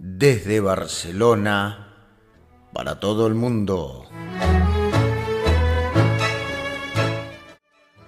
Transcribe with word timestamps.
desde 0.00 0.58
Barcelona 0.60 1.94
para 2.72 2.98
todo 2.98 3.26
el 3.26 3.34
mundo. 3.34 4.06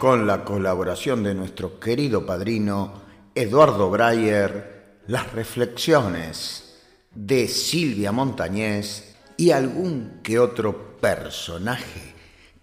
Con 0.00 0.26
la 0.26 0.44
colaboración 0.44 1.22
de 1.22 1.34
nuestro 1.34 1.78
querido 1.78 2.26
padrino 2.26 2.94
Eduardo 3.36 3.88
Breyer, 3.88 4.96
las 5.06 5.32
reflexiones 5.32 6.80
de 7.14 7.46
Silvia 7.46 8.10
Montañés 8.10 9.14
y 9.36 9.52
algún 9.52 10.18
que 10.24 10.40
otro 10.40 10.96
personaje 10.98 12.14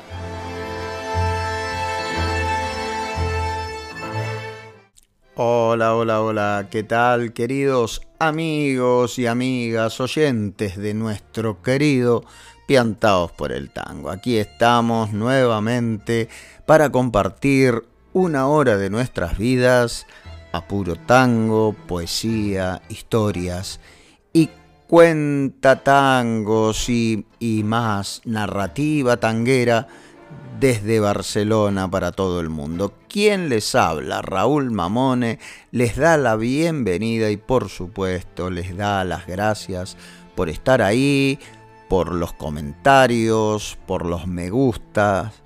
Hola, 5.37 5.95
hola, 5.95 6.21
hola, 6.21 6.69
¿qué 6.71 6.83
tal 6.83 7.33
queridos 7.33 8.03
amigos 8.19 9.19
y 9.19 9.27
amigas 9.27 10.01
oyentes 10.01 10.77
de 10.77 10.95
nuestro 10.95 11.63
querido 11.63 12.25
piantados 12.67 13.33
por 13.33 13.53
el 13.53 13.71
tango. 13.71 14.11
Aquí 14.11 14.39
estamos 14.39 15.13
nuevamente 15.13 16.29
para 16.67 16.91
compartir 16.91 17.85
una 18.13 18.47
hora 18.47 18.77
de 18.77 18.91
nuestras 18.91 19.39
vidas 19.39 20.07
a 20.53 20.67
puro 20.67 20.97
tango, 20.97 21.75
poesía, 21.87 22.81
historias 22.89 23.81
y 24.33 24.51
cuenta 24.95 25.83
tangos 25.83 26.89
y, 26.89 27.27
más 27.65 28.23
narrativa 28.25 29.17
tanguera 29.17 29.89
desde 30.61 31.01
Barcelona 31.01 31.91
para 31.91 32.13
todo 32.13 32.39
el 32.39 32.49
mundo. 32.49 32.95
¿Quién 33.09 33.49
les 33.49 33.75
habla? 33.75 34.23
Raúl 34.23 34.71
Mamone 34.71 35.41
les 35.73 35.97
da 35.97 36.17
la 36.17 36.37
bienvenida 36.37 37.33
y 37.33 37.37
por 37.37 37.71
supuesto 37.71 38.51
les 38.51 38.77
da 38.77 39.03
las 39.03 39.27
gracias 39.27 39.97
por 40.37 40.49
estar 40.49 40.81
ahí, 40.81 41.41
por 41.89 42.15
los 42.15 42.33
comentarios, 42.33 43.77
por 43.89 44.07
los 44.07 44.29
me 44.29 44.49
gustas, 44.49 45.43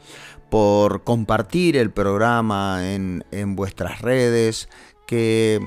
por 0.51 1.05
compartir 1.05 1.79
el 1.79 1.91
programa 1.91 2.93
en, 2.93 3.25
en 3.31 3.57
vuestras 3.57 4.03
redes, 4.03 4.69
que 5.07 5.67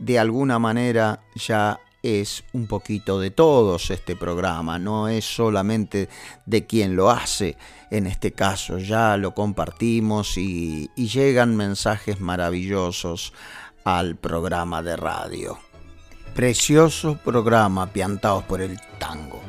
de 0.00 0.18
alguna 0.18 0.58
manera 0.58 1.22
ya 1.36 1.78
es 2.02 2.44
un 2.52 2.66
poquito 2.66 3.20
de 3.20 3.30
todos 3.30 3.90
este 3.90 4.16
programa, 4.16 4.78
no 4.78 5.08
es 5.08 5.24
solamente 5.24 6.08
de 6.46 6.66
quien 6.66 6.96
lo 6.96 7.10
hace, 7.10 7.56
en 7.90 8.06
este 8.06 8.32
caso 8.32 8.78
ya 8.78 9.16
lo 9.16 9.34
compartimos 9.34 10.36
y, 10.36 10.90
llegan 10.96 11.56
mensajes 11.56 12.20
maravillosos 12.20 13.32
al 13.84 14.16
programa 14.16 14.82
de 14.82 14.96
radio. 14.96 15.58
Precioso 16.34 17.18
programa 17.24 17.92
piantados 17.92 18.44
por 18.44 18.60
el 18.60 18.78
tango 18.98 19.40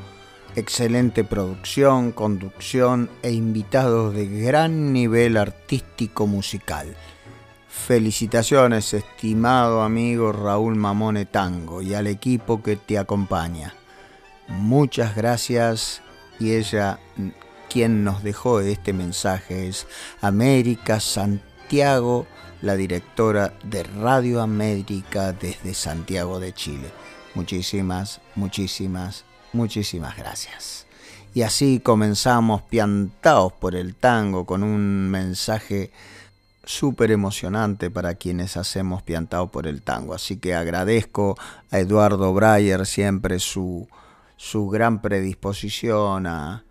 excelente 0.55 1.23
producción, 1.23 2.11
conducción 2.11 3.09
e 3.21 3.31
invitados 3.31 4.13
de 4.13 4.27
gran 4.27 4.93
nivel 4.93 5.37
artístico 5.37 6.27
musical. 6.27 6.95
Felicitaciones, 7.71 8.93
estimado 8.93 9.81
amigo 9.81 10.31
Raúl 10.31 10.75
Mamone 10.75 11.25
Tango 11.25 11.81
y 11.81 11.93
al 11.93 12.07
equipo 12.07 12.61
que 12.61 12.75
te 12.75 12.97
acompaña. 12.97 13.73
Muchas 14.47 15.15
gracias 15.15 16.01
y 16.39 16.51
ella 16.53 16.99
quien 17.69 18.03
nos 18.03 18.23
dejó 18.23 18.59
este 18.59 18.93
mensaje 18.93 19.67
es 19.67 19.87
América 20.21 20.99
Santiago, 20.99 22.27
la 22.61 22.75
directora 22.75 23.53
de 23.63 23.83
Radio 23.83 24.41
América 24.41 25.31
desde 25.31 25.73
Santiago 25.73 26.39
de 26.39 26.53
Chile. 26.53 26.91
Muchísimas, 27.33 28.19
muchísimas 28.35 29.23
Muchísimas 29.53 30.15
gracias. 30.15 30.85
Y 31.33 31.41
así 31.41 31.81
comenzamos 31.81 32.61
piantados 32.61 33.51
por 33.53 33.75
el 33.75 33.95
tango 33.95 34.45
con 34.45 34.63
un 34.63 35.09
mensaje 35.09 35.91
súper 36.63 37.11
emocionante 37.11 37.89
para 37.89 38.15
quienes 38.15 38.57
hacemos 38.57 39.01
piantados 39.01 39.49
por 39.49 39.67
el 39.67 39.81
tango. 39.81 40.13
Así 40.13 40.37
que 40.37 40.55
agradezco 40.55 41.37
a 41.71 41.79
Eduardo 41.79 42.33
Breyer 42.33 42.85
siempre 42.85 43.39
su, 43.39 43.87
su 44.37 44.67
gran 44.67 45.01
predisposición 45.01 46.27
a, 46.27 46.63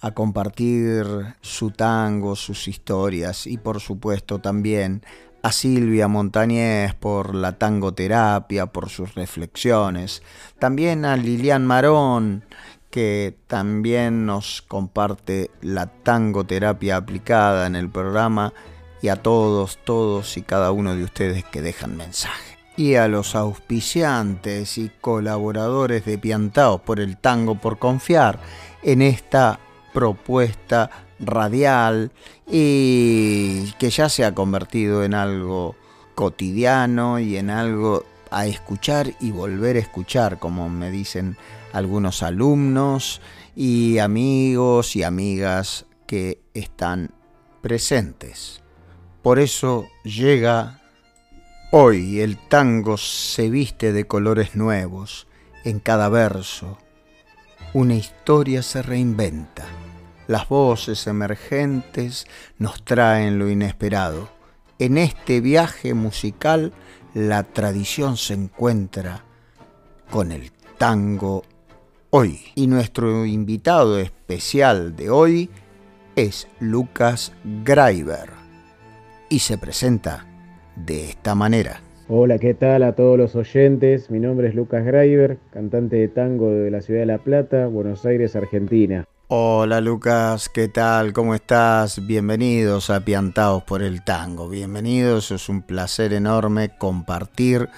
a 0.00 0.10
compartir 0.12 1.06
su 1.40 1.70
tango, 1.70 2.36
sus 2.36 2.68
historias 2.68 3.46
y 3.46 3.58
por 3.58 3.80
supuesto 3.80 4.38
también 4.38 5.02
a 5.42 5.52
Silvia 5.52 6.08
Montañez 6.08 6.94
por 6.94 7.34
la 7.34 7.52
tangoterapia, 7.52 8.66
por 8.66 8.88
sus 8.88 9.14
reflexiones, 9.14 10.22
también 10.58 11.04
a 11.04 11.16
Lilian 11.16 11.64
Marón, 11.64 12.42
que 12.90 13.36
también 13.46 14.26
nos 14.26 14.62
comparte 14.62 15.50
la 15.60 15.86
tangoterapia 15.86 16.96
aplicada 16.96 17.66
en 17.66 17.76
el 17.76 17.88
programa, 17.90 18.52
y 19.02 19.08
a 19.08 19.16
todos, 19.16 19.78
todos 19.84 20.36
y 20.36 20.42
cada 20.42 20.72
uno 20.72 20.94
de 20.94 21.04
ustedes 21.04 21.44
que 21.44 21.62
dejan 21.62 21.96
mensaje. 21.96 22.58
Y 22.76 22.96
a 22.96 23.08
los 23.08 23.34
auspiciantes 23.34 24.78
y 24.78 24.90
colaboradores 25.00 26.04
de 26.04 26.18
Piantaos 26.18 26.80
por 26.80 27.00
el 27.00 27.16
tango 27.16 27.54
por 27.54 27.78
confiar 27.78 28.38
en 28.82 29.02
esta 29.02 29.58
propuesta 29.94 30.90
radial 31.18 32.12
y 32.46 33.72
que 33.78 33.90
ya 33.90 34.08
se 34.08 34.24
ha 34.24 34.34
convertido 34.34 35.04
en 35.04 35.14
algo 35.14 35.74
cotidiano 36.14 37.18
y 37.18 37.36
en 37.36 37.50
algo 37.50 38.04
a 38.30 38.46
escuchar 38.46 39.14
y 39.20 39.30
volver 39.30 39.76
a 39.76 39.80
escuchar, 39.80 40.38
como 40.38 40.68
me 40.68 40.90
dicen 40.90 41.36
algunos 41.72 42.22
alumnos 42.22 43.20
y 43.54 43.98
amigos 43.98 44.96
y 44.96 45.02
amigas 45.02 45.86
que 46.06 46.40
están 46.54 47.12
presentes. 47.62 48.65
Por 49.26 49.40
eso 49.40 49.88
llega 50.04 50.78
hoy 51.72 52.20
el 52.20 52.38
tango 52.38 52.96
se 52.96 53.50
viste 53.50 53.92
de 53.92 54.06
colores 54.06 54.54
nuevos 54.54 55.26
en 55.64 55.80
cada 55.80 56.08
verso. 56.08 56.78
Una 57.72 57.96
historia 57.96 58.62
se 58.62 58.82
reinventa. 58.82 59.64
Las 60.28 60.48
voces 60.48 61.08
emergentes 61.08 62.28
nos 62.58 62.84
traen 62.84 63.40
lo 63.40 63.50
inesperado. 63.50 64.28
En 64.78 64.96
este 64.96 65.40
viaje 65.40 65.92
musical 65.92 66.72
la 67.12 67.42
tradición 67.42 68.16
se 68.16 68.34
encuentra 68.34 69.24
con 70.08 70.30
el 70.30 70.52
tango 70.78 71.42
hoy. 72.10 72.52
Y 72.54 72.68
nuestro 72.68 73.26
invitado 73.26 73.98
especial 73.98 74.94
de 74.94 75.10
hoy 75.10 75.50
es 76.14 76.46
Lucas 76.60 77.32
Greiber 77.64 78.45
y 79.28 79.40
se 79.40 79.58
presenta 79.58 80.26
de 80.76 81.10
esta 81.10 81.34
manera. 81.34 81.80
Hola, 82.08 82.38
¿qué 82.38 82.54
tal 82.54 82.84
a 82.84 82.94
todos 82.94 83.18
los 83.18 83.34
oyentes? 83.34 84.10
Mi 84.10 84.20
nombre 84.20 84.48
es 84.48 84.54
Lucas 84.54 84.84
Greiber, 84.84 85.38
cantante 85.52 85.96
de 85.96 86.08
tango 86.08 86.50
de 86.50 86.70
la 86.70 86.80
ciudad 86.80 87.00
de 87.00 87.06
La 87.06 87.18
Plata, 87.18 87.66
Buenos 87.66 88.06
Aires, 88.06 88.36
Argentina. 88.36 89.04
Hola 89.28 89.80
Lucas, 89.80 90.48
¿qué 90.48 90.68
tal? 90.68 91.12
¿Cómo 91.12 91.34
estás? 91.34 92.06
Bienvenidos 92.06 92.90
a 92.90 93.04
Piantados 93.04 93.64
por 93.64 93.82
el 93.82 94.04
Tango. 94.04 94.48
Bienvenidos, 94.48 95.32
es 95.32 95.48
un 95.48 95.62
placer 95.62 96.12
enorme 96.12 96.78
compartir 96.78 97.68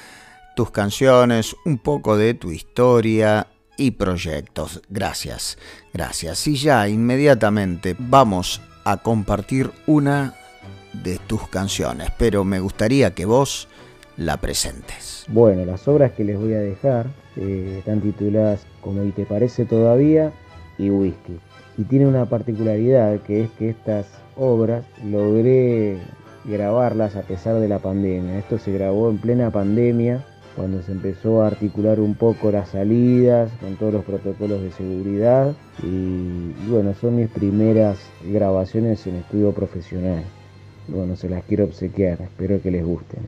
tus 0.54 0.70
canciones, 0.70 1.56
un 1.64 1.78
poco 1.78 2.18
de 2.18 2.34
tu 2.34 2.52
historia 2.52 3.46
y 3.78 3.92
proyectos. 3.92 4.82
Gracias, 4.90 5.56
gracias. 5.94 6.46
Y 6.46 6.56
ya 6.56 6.86
inmediatamente 6.86 7.96
vamos 7.98 8.60
a 8.84 8.98
compartir 8.98 9.70
una 9.86 10.34
de 10.92 11.18
tus 11.26 11.48
canciones, 11.48 12.08
pero 12.18 12.44
me 12.44 12.60
gustaría 12.60 13.14
que 13.14 13.24
vos 13.24 13.68
la 14.16 14.36
presentes. 14.38 15.24
Bueno, 15.28 15.64
las 15.64 15.86
obras 15.88 16.12
que 16.12 16.24
les 16.24 16.38
voy 16.38 16.54
a 16.54 16.60
dejar 16.60 17.06
eh, 17.36 17.76
están 17.78 18.00
tituladas 18.00 18.66
Como 18.80 19.04
y 19.04 19.12
te 19.12 19.24
parece 19.24 19.64
todavía 19.64 20.32
y 20.76 20.90
whisky. 20.90 21.38
Y 21.76 21.84
tiene 21.84 22.06
una 22.06 22.26
particularidad 22.26 23.20
que 23.20 23.44
es 23.44 23.50
que 23.52 23.70
estas 23.70 24.06
obras 24.36 24.84
logré 25.04 25.98
grabarlas 26.44 27.14
a 27.14 27.22
pesar 27.22 27.60
de 27.60 27.68
la 27.68 27.78
pandemia. 27.78 28.38
Esto 28.38 28.58
se 28.58 28.72
grabó 28.72 29.10
en 29.10 29.18
plena 29.18 29.50
pandemia, 29.50 30.24
cuando 30.56 30.82
se 30.82 30.90
empezó 30.90 31.42
a 31.42 31.48
articular 31.48 32.00
un 32.00 32.14
poco 32.14 32.50
las 32.50 32.70
salidas 32.70 33.52
con 33.60 33.76
todos 33.76 33.92
los 33.92 34.04
protocolos 34.04 34.62
de 34.62 34.72
seguridad. 34.72 35.54
Y, 35.84 35.86
y 35.86 36.66
bueno, 36.68 36.94
son 36.94 37.16
mis 37.16 37.28
primeras 37.28 37.98
grabaciones 38.24 39.06
en 39.06 39.16
estudio 39.16 39.52
profesional. 39.52 40.24
Bueno, 40.88 41.16
se 41.16 41.28
las 41.28 41.44
quiero 41.44 41.64
obsequiar, 41.64 42.20
espero 42.22 42.60
que 42.62 42.70
les 42.70 42.84
gusten. 42.84 43.26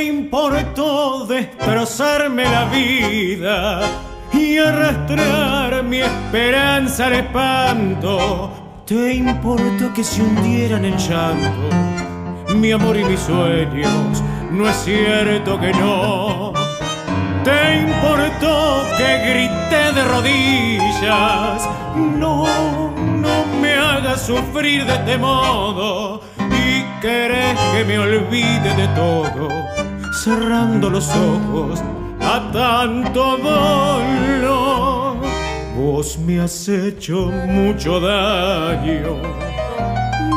importó 0.00 1.26
destrozarme 1.26 2.44
la 2.44 2.64
vida 2.66 3.80
y 4.32 4.58
arrastrar 4.58 5.82
mi 5.82 5.98
esperanza 5.98 7.06
al 7.06 7.14
espanto. 7.14 8.50
Te 8.86 9.14
importó 9.14 9.92
que 9.94 10.04
se 10.04 10.22
hundieran 10.22 10.84
en 10.84 10.96
llanto 10.96 11.88
mi 12.54 12.72
amor 12.72 12.96
y 12.96 13.04
mis 13.04 13.20
sueños. 13.20 14.22
No 14.50 14.68
es 14.68 14.76
cierto 14.76 15.58
que 15.60 15.72
no. 15.72 16.52
Te 17.44 17.76
importó 17.80 18.84
que 18.96 19.18
grité 19.28 19.92
de 19.92 20.04
rodillas. 20.04 21.68
No, 21.96 22.46
no 22.96 23.44
me 23.60 23.74
hagas 23.74 24.26
sufrir 24.26 24.84
de 24.84 24.94
este 24.94 25.18
modo. 25.18 26.22
Y 26.38 27.00
querés 27.00 27.58
que 27.72 27.84
me 27.84 27.98
olvide 27.98 28.74
de 28.74 28.88
todo 28.88 29.48
cerrando 30.24 30.90
los 30.90 31.08
ojos 31.14 31.82
a 32.20 32.50
tanto 32.52 33.36
dolor. 33.36 35.16
Vos 35.76 36.18
me 36.18 36.40
has 36.40 36.68
hecho 36.68 37.30
mucho 37.46 38.00
daño, 38.00 39.22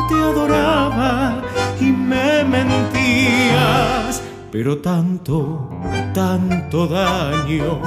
te 0.08 0.14
adoraba 0.14 1.42
y 1.82 1.90
me 1.92 2.44
mentías, 2.44 4.22
pero 4.52 4.78
tanto, 4.78 5.68
tanto 6.14 6.86
daño, 6.86 7.80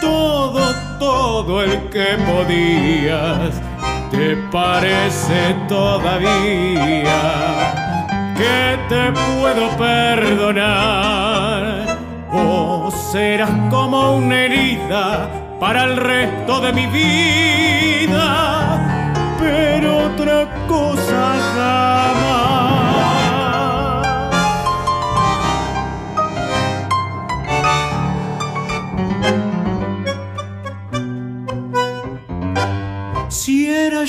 todo, 0.00 0.74
todo 0.98 1.62
el 1.62 1.88
que 1.90 2.16
podías, 2.30 3.60
te 4.10 4.36
parece 4.50 5.54
todavía 5.68 7.20
que 8.36 8.78
te 8.88 9.12
puedo 9.12 9.70
perdonar. 9.76 11.62
O 12.32 12.90
serás 13.12 13.50
como 13.70 14.16
una 14.16 14.44
herida 14.44 15.28
para 15.60 15.84
el 15.84 15.96
resto 15.96 16.60
de 16.60 16.72
mi 16.72 16.86
vida, 16.86 18.24
pero 19.38 20.06
otra 20.06 20.48
cosa 20.66 21.34
jamás. 21.54 22.31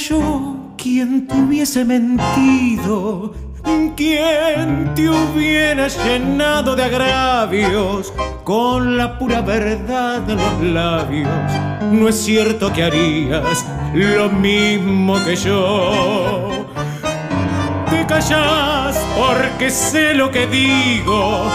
Yo 0.10 0.56
quien 0.78 1.28
te 1.28 1.36
hubiese 1.36 1.86
mentido, 1.86 3.34
¿Quién 3.96 4.94
te 4.96 5.08
hubiera 5.08 5.88
llenado 5.88 6.76
de 6.76 6.84
agravios 6.84 8.12
con 8.44 8.98
la 8.98 9.18
pura 9.18 9.42
verdad 9.42 10.20
de 10.22 10.36
los 10.36 10.62
labios? 10.62 11.30
No 11.92 12.10
es 12.10 12.20
cierto 12.20 12.74
que 12.74 12.84
harías 12.84 13.66
lo 13.94 14.30
mismo 14.30 15.24
que 15.24 15.36
yo. 15.36 16.66
Te 17.90 18.06
callas 18.06 18.98
porque 19.16 19.70
sé 19.70 20.16
lo 20.16 20.32
que 20.32 20.48
digo, 20.48 21.46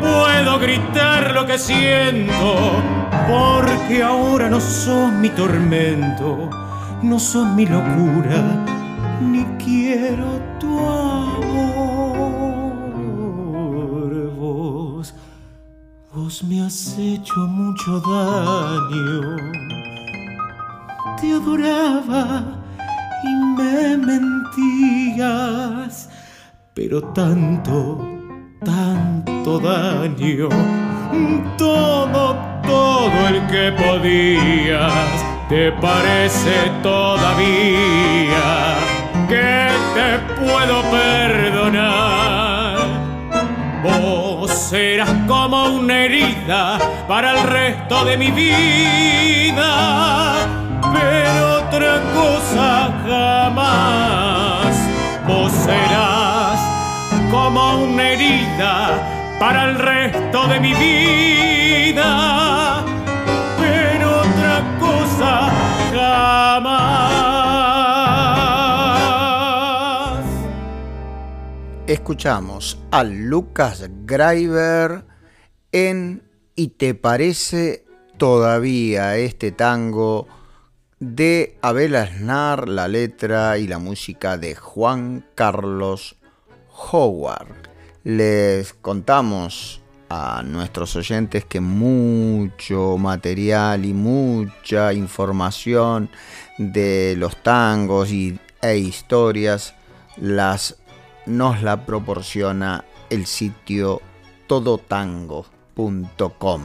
puedo 0.00 0.58
gritar 0.58 1.32
lo 1.32 1.46
que 1.46 1.58
siento, 1.58 2.82
porque 3.28 4.02
ahora 4.02 4.48
no 4.48 4.60
sos 4.60 5.12
mi 5.12 5.28
tormento, 5.30 6.50
no 7.02 7.18
sos 7.18 7.46
mi 7.48 7.66
locura 7.66 8.64
ni 9.22 9.44
quiero 9.64 10.40
tu 10.58 10.78
amor. 10.78 11.52
Vos, 14.36 15.14
vos 16.12 16.44
me 16.44 16.60
has 16.62 16.98
hecho 16.98 17.34
mucho 17.48 18.00
daño. 18.00 19.36
Te 21.20 21.32
adoraba 21.32 22.44
y 23.22 23.34
me 23.56 23.96
mentías, 23.96 26.08
pero 26.74 27.02
tanto, 27.02 28.04
tanto 28.64 29.31
daño. 29.44 30.48
Todo, 31.58 32.36
todo 32.62 33.28
el 33.28 33.46
que 33.48 33.72
podías, 33.72 34.92
te 35.48 35.72
parece 35.72 36.70
todavía 36.82 38.76
que 39.28 39.68
te 39.94 40.18
puedo 40.40 40.82
perdonar. 40.90 42.78
Vos 43.82 44.50
serás 44.50 45.10
como 45.26 45.64
una 45.64 46.04
herida 46.04 46.78
para 47.08 47.32
el 47.32 47.42
resto 47.48 48.04
de 48.04 48.16
mi 48.16 48.30
vida, 48.30 50.36
pero 50.94 51.66
otra 51.66 52.00
cosa 52.14 52.92
jamás. 53.04 54.76
Vos 55.26 55.50
serás 55.52 56.60
como 57.30 57.84
una 57.84 58.10
herida 58.10 59.11
para 59.42 59.70
el 59.70 59.74
resto 59.76 60.46
de 60.46 60.60
mi 60.60 60.72
vida, 60.72 62.04
pero 63.58 64.20
otra 64.20 64.78
cosa 64.78 65.50
jamás. 65.90 67.02
escuchamos 71.88 72.78
a 72.92 73.02
Lucas 73.02 73.90
Greiber 74.06 75.04
en 75.72 76.22
¿Y 76.54 76.68
te 76.68 76.94
parece 76.94 77.84
todavía 78.18 79.16
este 79.16 79.50
tango 79.50 80.28
de 81.00 81.58
Abel 81.62 81.96
Asnar, 81.96 82.68
la 82.68 82.86
letra 82.86 83.58
y 83.58 83.66
la 83.66 83.80
música 83.80 84.38
de 84.38 84.54
Juan 84.54 85.26
Carlos 85.34 86.14
Howard? 86.92 87.61
Les 88.04 88.74
contamos 88.74 89.80
a 90.08 90.42
nuestros 90.44 90.94
oyentes 90.96 91.44
que 91.44 91.60
mucho 91.60 92.98
material 92.98 93.84
y 93.84 93.94
mucha 93.94 94.92
información 94.92 96.10
de 96.58 97.14
los 97.16 97.40
tangos 97.42 98.10
y, 98.10 98.38
e 98.60 98.76
historias 98.76 99.74
las 100.16 100.76
nos 101.26 101.62
la 101.62 101.86
proporciona 101.86 102.84
el 103.08 103.26
sitio 103.26 104.02
todotango.com, 104.48 106.62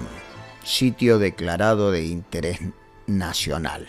sitio 0.64 1.20
declarado 1.20 1.92
de 1.92 2.06
interés 2.06 2.60
nacional. 3.06 3.86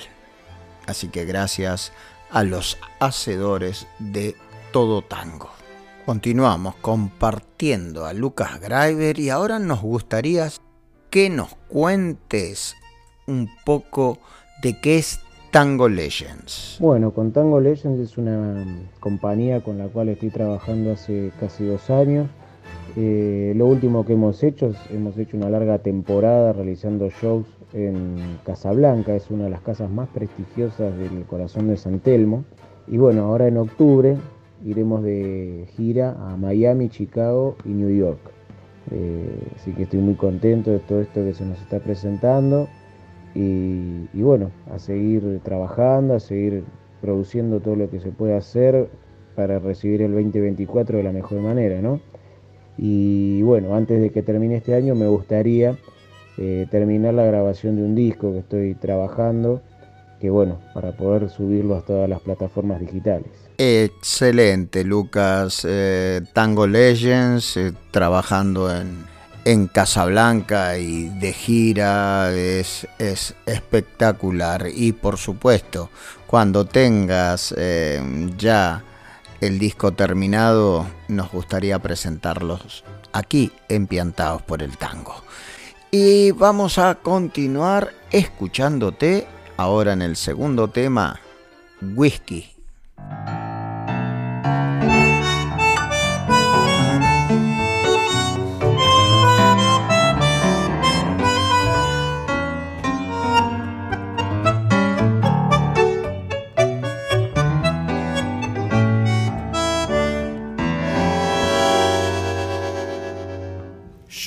Así 0.87 1.09
que 1.09 1.25
gracias 1.25 1.93
a 2.31 2.45
los 2.45 2.77
hacedores 3.01 3.87
de 3.99 4.37
Todo 4.73 5.01
Tango. 5.03 5.58
Continuamos 6.09 6.75
compartiendo 6.77 8.07
a 8.07 8.15
Lucas 8.15 8.63
Greiber 8.63 9.19
y 9.19 9.29
ahora 9.29 9.59
nos 9.59 9.83
gustaría 9.83 10.49
que 11.11 11.29
nos 11.29 11.55
cuentes 11.69 12.77
un 13.27 13.47
poco 13.67 14.17
de 14.63 14.81
qué 14.81 14.97
es 14.97 15.21
Tango 15.51 15.87
Legends? 15.87 16.79
Bueno, 16.81 17.11
con 17.11 17.33
Tango 17.33 17.61
Legends 17.61 18.01
es 18.01 18.17
una 18.17 18.65
compañía 19.01 19.61
con 19.63 19.77
la 19.77 19.89
cual 19.89 20.09
estoy 20.09 20.31
trabajando 20.31 20.93
hace 20.93 21.31
casi 21.39 21.67
dos 21.67 21.91
años. 21.91 22.27
Eh, 22.97 23.53
lo 23.55 23.67
último 23.67 24.07
que 24.07 24.15
hemos 24.15 24.43
hecho 24.43 24.69
es 24.69 24.77
hemos 24.91 25.19
hecho 25.19 25.37
una 25.37 25.51
larga 25.51 25.81
temporada 25.81 26.55
realizando 26.55 27.11
shows 27.11 27.45
en 27.75 28.39
Casablanca, 28.47 29.15
es 29.15 29.31
una 29.31 29.45
de 29.45 29.51
las 29.51 29.61
casas 29.61 29.91
más 29.91 30.09
prestigiosas 30.09 30.97
del 30.97 31.27
corazón 31.27 31.69
de 31.69 31.77
San 31.77 32.01
Telmo. 32.01 32.47
Y 32.87 32.97
bueno, 32.97 33.27
ahora 33.27 33.47
en 33.47 33.59
octubre 33.59 34.17
iremos 34.65 35.03
de 35.03 35.67
gira 35.77 36.13
a 36.13 36.37
Miami, 36.37 36.89
Chicago 36.89 37.57
y 37.65 37.71
New 37.71 37.91
York. 37.91 38.21
Eh, 38.91 39.53
así 39.57 39.73
que 39.73 39.83
estoy 39.85 40.01
muy 40.01 40.15
contento 40.15 40.71
de 40.71 40.79
todo 40.79 41.01
esto 41.01 41.23
que 41.23 41.35
se 41.35 41.45
nos 41.45 41.61
está 41.61 41.79
presentando 41.79 42.69
y, 43.35 44.09
bueno, 44.15 44.51
a 44.73 44.79
seguir 44.79 45.41
trabajando, 45.45 46.15
a 46.15 46.21
seguir 46.21 46.65
produciendo 47.01 47.61
todo 47.61 47.77
lo 47.77 47.89
que 47.91 48.01
se 48.01 48.11
puede 48.11 48.35
hacer 48.35 48.89
para 49.37 49.59
recibir 49.61 50.03
el 50.03 50.13
2024 50.13 50.99
de 50.99 51.05
la 51.05 51.13
mejor 51.13 51.41
manera, 51.41 51.81
¿no? 51.81 52.01
Y 52.77 53.43
bueno, 53.43 53.75
antes 53.75 54.01
de 54.01 54.11
que 54.11 54.23
termine 54.23 54.57
este 54.57 54.75
año 54.75 54.95
me 54.95 55.07
gustaría 55.07 55.77
eh, 56.37 56.67
terminar 56.71 57.15
la 57.15 57.25
grabación 57.25 57.77
de 57.77 57.83
un 57.83 57.95
disco 57.95 58.33
que 58.33 58.39
estoy 58.39 58.75
trabajando, 58.75 59.61
que 60.21 60.31
bueno, 60.31 60.59
para 60.75 60.97
poder 60.97 61.29
subirlo 61.29 61.77
a 61.77 61.83
todas 61.83 62.09
las 62.09 62.21
plataformas 62.21 62.81
digitales. 62.81 63.48
Excelente, 63.61 64.85
Lucas. 64.85 65.67
Eh, 65.69 66.23
Tango 66.33 66.69
Legends, 66.69 67.57
eh, 67.57 67.73
trabajando 67.91 68.73
en, 68.73 69.05
en 69.45 69.67
Casablanca 69.67 70.79
y 70.79 71.09
de 71.09 71.33
gira 71.33 72.33
es, 72.33 72.87
es 73.01 73.35
espectacular. 73.47 74.69
Y 74.73 74.93
por 74.93 75.17
supuesto, 75.17 75.91
cuando 76.29 76.67
tengas 76.67 77.53
eh, 77.59 78.01
ya 78.39 78.85
el 79.41 79.59
disco 79.59 79.93
terminado, 79.93 80.87
nos 81.09 81.33
gustaría 81.33 81.81
presentarlos 81.81 82.85
aquí 83.13 83.51
en 83.69 83.89
Piantados 83.89 84.43
por 84.43 84.63
el 84.63 84.77
Tango. 84.77 85.25
Y 85.91 86.31
vamos 86.31 86.79
a 86.79 86.95
continuar 86.95 87.93
escuchándote 88.13 89.27
ahora 89.57 89.95
en 89.95 90.03
el 90.03 90.15
segundo 90.15 90.69
tema, 90.69 91.19
Whisky. 91.81 92.58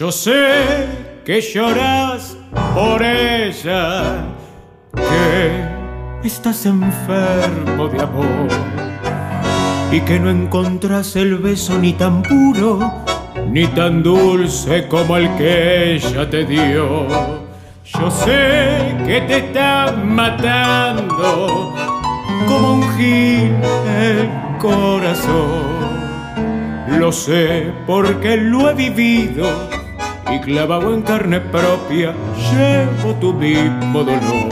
Yo 0.01 0.11
sé 0.11 0.87
que 1.23 1.39
lloras 1.41 2.35
por 2.73 3.03
ella, 3.03 4.25
que 4.95 6.27
estás 6.27 6.65
enfermo 6.65 7.87
de 7.87 8.01
amor 8.01 8.47
y 9.91 10.01
que 10.01 10.19
no 10.19 10.31
encontrás 10.31 11.15
el 11.15 11.37
beso 11.37 11.77
ni 11.77 11.93
tan 11.93 12.23
puro 12.23 12.79
ni 13.47 13.67
tan 13.67 14.01
dulce 14.01 14.87
como 14.87 15.17
el 15.17 15.29
que 15.35 15.97
ella 15.97 16.27
te 16.27 16.45
dio. 16.45 17.05
Yo 17.85 18.09
sé 18.09 18.95
que 19.05 19.21
te 19.27 19.37
está 19.37 19.91
matando 20.03 21.75
como 22.47 22.73
un 22.73 22.97
gil 22.97 23.53
el 23.99 24.27
corazón. 24.57 25.61
Lo 26.87 27.11
sé 27.11 27.71
porque 27.85 28.35
lo 28.37 28.67
he 28.71 28.73
vivido 28.73 29.80
y 30.31 30.39
clavado 30.39 30.93
en 30.93 31.01
carne 31.01 31.39
propia 31.39 32.13
llevo 32.51 33.13
tu 33.15 33.33
mismo 33.33 34.03
dolor. 34.03 34.49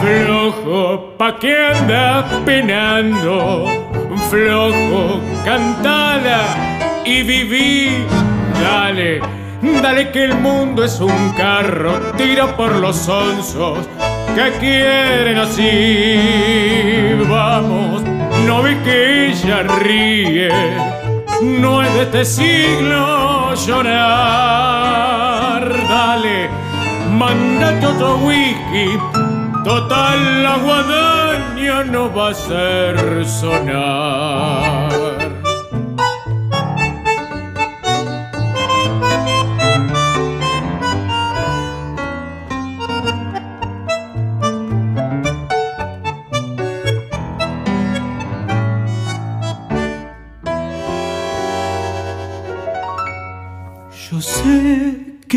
Flojo, 0.00 1.14
pa' 1.16 1.38
que 1.38 1.56
anda 1.56 2.42
penando, 2.44 3.66
flojo, 4.28 5.20
cantala 5.44 6.42
y 7.04 7.22
viví, 7.22 8.04
dale, 8.60 9.20
dale 9.82 10.10
que 10.10 10.24
el 10.24 10.34
mundo 10.34 10.84
es 10.84 11.00
un 11.00 11.30
carro, 11.36 11.92
tira 12.16 12.56
por 12.56 12.74
los 12.76 13.08
onzos 13.08 13.78
que 14.34 14.52
quieren 14.58 15.38
así, 15.38 17.14
vamos, 17.28 18.02
no 18.46 18.62
ve 18.62 18.76
que 18.84 19.28
ella 19.28 19.62
ríe 19.62 20.94
no 21.42 21.82
es 21.82 21.92
de 21.94 22.02
este 22.02 22.24
siglo 22.24 23.33
llorar. 23.54 24.82
Dale, 25.88 26.50
mandate 27.10 27.86
otro 27.86 28.16
whisky, 28.18 28.98
total 29.64 30.42
la 30.42 30.56
guadaña 30.56 31.84
no 31.84 32.12
va 32.12 32.28
a 32.28 32.30
hacer 32.30 33.24
sonar. 33.26 35.43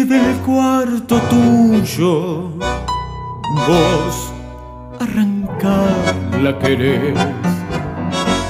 Del 0.07 0.37
cuarto 0.37 1.19
tuyo 1.29 2.49
vos 3.67 4.33
arrancar 5.01 6.15
la 6.41 6.57
querés, 6.59 7.17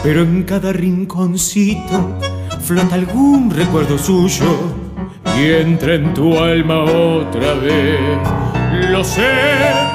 pero 0.04 0.22
en 0.22 0.44
cada 0.44 0.72
rinconcito 0.72 2.20
flota 2.62 2.94
algún 2.96 3.50
recuerdo 3.50 3.98
suyo 3.98 4.46
y 5.38 5.52
entra 5.52 5.96
en 5.96 6.14
tu 6.14 6.38
alma 6.38 6.84
otra 6.84 7.54
vez. 7.56 8.20
Lo 8.92 9.04
sé 9.04 9.32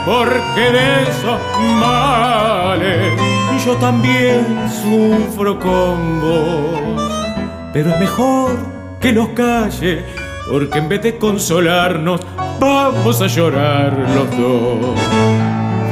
porque 0.05 0.61
de 0.61 1.03
esos 1.03 1.41
males 1.79 3.21
yo 3.65 3.75
también 3.77 4.45
sufro 4.83 5.61
con 5.61 6.21
vos, 6.21 7.13
pero 7.73 7.91
es 7.91 8.01
mejor 8.01 8.51
que 9.01 9.13
los 9.13 9.29
calle 9.29 10.05
porque 10.49 10.79
en 10.79 10.89
vez 10.89 11.03
de 11.03 11.19
consolarnos, 11.19 12.21
vamos 12.61 13.21
a 13.21 13.27
llorar 13.27 13.97
los 14.15 14.31
dos. 14.37 15.01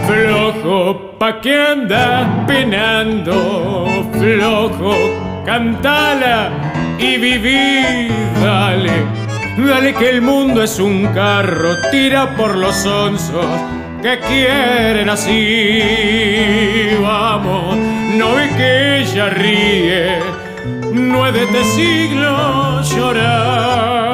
Flojo, 0.07 1.17
pa' 1.19 1.41
que 1.41 1.55
andas 1.55 2.47
penando, 2.47 3.89
flojo, 4.13 4.95
cantala 5.45 6.97
y 6.99 7.17
viví, 7.17 8.09
dale, 8.43 9.95
que 9.99 10.11
el 10.11 10.23
mundo 10.23 10.63
es 10.63 10.79
un 10.79 11.07
carro, 11.09 11.77
tira 11.91 12.37
por 12.37 12.57
los 12.57 12.85
onzos 12.87 13.47
que 14.03 14.19
quieren 14.21 15.09
así, 15.09 15.81
vamos, 17.03 17.77
no 18.17 18.35
ve 18.35 18.49
que 18.57 19.01
ella 19.01 19.29
ríe 19.29 20.41
no 20.93 21.27
es 21.27 21.35
de 21.35 21.65
siglo 21.65 22.83
llorar. 22.83 24.10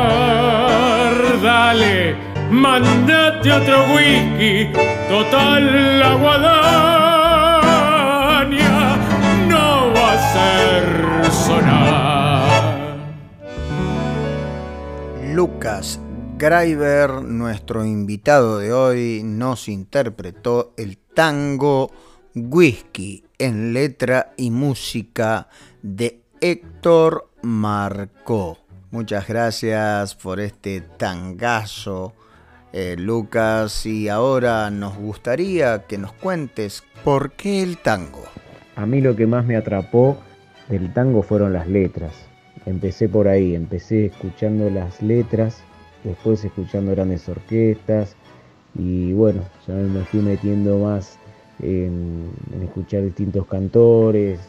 Dale, 1.77 2.17
mandate 2.51 3.53
otro 3.53 3.93
whisky, 3.93 4.73
total 5.11 6.01
la 6.01 6.15
guadaña 6.15 6.67
no 9.47 9.93
va 9.93 10.13
a 10.13 10.19
ser 10.33 10.83
sonar. 11.31 12.97
Lucas 15.35 16.01
Greiber, 16.39 17.11
nuestro 17.23 17.85
invitado 17.85 18.57
de 18.57 18.73
hoy, 18.73 19.21
nos 19.23 19.69
interpretó 19.69 20.73
el 20.79 20.97
tango 20.97 21.91
Whisky 22.35 23.23
en 23.37 23.75
letra 23.75 24.33
y 24.39 24.51
música 24.51 25.51
de 25.83 26.23
Héctor 26.41 27.29
Marcó. 27.43 28.66
Muchas 28.91 29.27
gracias 29.27 30.15
por 30.15 30.39
este 30.41 30.81
tangazo, 30.81 32.15
eh, 32.73 32.97
Lucas. 32.99 33.85
Y 33.85 34.09
ahora 34.09 34.71
nos 34.71 34.97
gustaría 34.97 35.87
que 35.87 35.99
nos 35.99 36.13
cuentes 36.13 36.85
por 37.05 37.33
qué 37.33 37.63
el 37.63 37.79
tango. 37.79 38.25
A 38.77 38.87
mí 38.87 39.01
lo 39.01 39.17
que 39.17 39.27
más 39.27 39.45
me 39.45 39.57
atrapó 39.57 40.19
del 40.69 40.93
tango 40.93 41.23
fueron 41.23 41.53
las 41.53 41.69
letras. 41.69 42.13
Empecé 42.65 43.09
por 43.09 43.29
ahí, 43.29 43.55
empecé 43.55 44.07
escuchando 44.07 44.71
las 44.71 45.03
letras, 45.03 45.63
después 46.05 46.45
escuchando 46.45 46.93
grandes 46.93 47.29
orquestas 47.29 48.17
y 48.75 49.13
bueno, 49.13 49.43
ya 49.67 49.75
me 49.75 50.05
fui 50.05 50.21
metiendo 50.21 50.79
más 50.79 51.19
en, 51.63 52.31
escuchar 52.63 53.03
distintos 53.03 53.47
cantores. 53.47 54.41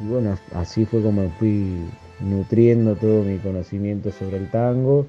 Y 0.00 0.08
bueno, 0.08 0.36
así 0.54 0.84
fue 0.84 1.02
como 1.02 1.30
fui 1.38 1.86
nutriendo 2.20 2.96
todo 2.96 3.22
mi 3.22 3.38
conocimiento 3.38 4.10
sobre 4.12 4.38
el 4.38 4.50
tango 4.50 5.06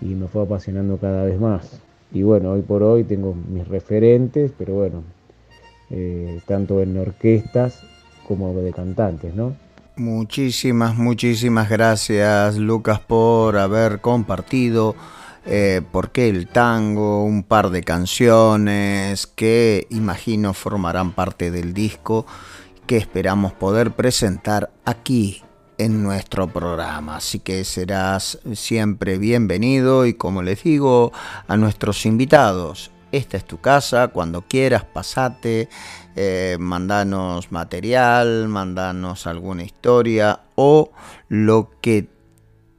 y 0.00 0.06
me 0.06 0.28
fue 0.28 0.42
apasionando 0.42 0.98
cada 0.98 1.24
vez 1.24 1.38
más. 1.40 1.80
Y 2.12 2.22
bueno, 2.22 2.52
hoy 2.52 2.62
por 2.62 2.82
hoy 2.82 3.04
tengo 3.04 3.34
mis 3.34 3.66
referentes, 3.68 4.52
pero 4.56 4.74
bueno, 4.74 5.02
eh, 5.90 6.40
tanto 6.46 6.80
en 6.80 6.96
orquestas 6.96 7.80
como 8.26 8.54
de 8.54 8.72
cantantes, 8.72 9.34
¿no? 9.34 9.54
Muchísimas, 9.96 10.96
muchísimas 10.96 11.68
gracias 11.68 12.56
Lucas 12.56 13.00
por 13.00 13.56
haber 13.56 14.00
compartido 14.00 14.94
eh, 15.44 15.82
por 15.90 16.10
qué 16.10 16.28
el 16.28 16.46
tango, 16.46 17.24
un 17.24 17.42
par 17.42 17.70
de 17.70 17.82
canciones 17.82 19.26
que 19.26 19.86
imagino 19.90 20.54
formarán 20.54 21.12
parte 21.12 21.50
del 21.50 21.74
disco 21.74 22.26
que 22.88 22.96
esperamos 22.96 23.52
poder 23.52 23.92
presentar 23.92 24.70
aquí 24.86 25.42
en 25.76 26.02
nuestro 26.02 26.48
programa. 26.48 27.16
Así 27.16 27.38
que 27.38 27.62
serás 27.64 28.38
siempre 28.54 29.18
bienvenido 29.18 30.06
y 30.06 30.14
como 30.14 30.42
les 30.42 30.64
digo 30.64 31.12
a 31.46 31.56
nuestros 31.58 32.06
invitados, 32.06 32.90
esta 33.12 33.36
es 33.36 33.44
tu 33.44 33.60
casa, 33.60 34.08
cuando 34.08 34.40
quieras 34.40 34.84
pasate, 34.84 35.68
eh, 36.16 36.56
mandanos 36.58 37.52
material, 37.52 38.48
mandanos 38.48 39.26
alguna 39.26 39.64
historia 39.64 40.40
o 40.54 40.90
lo 41.28 41.70
que 41.82 42.08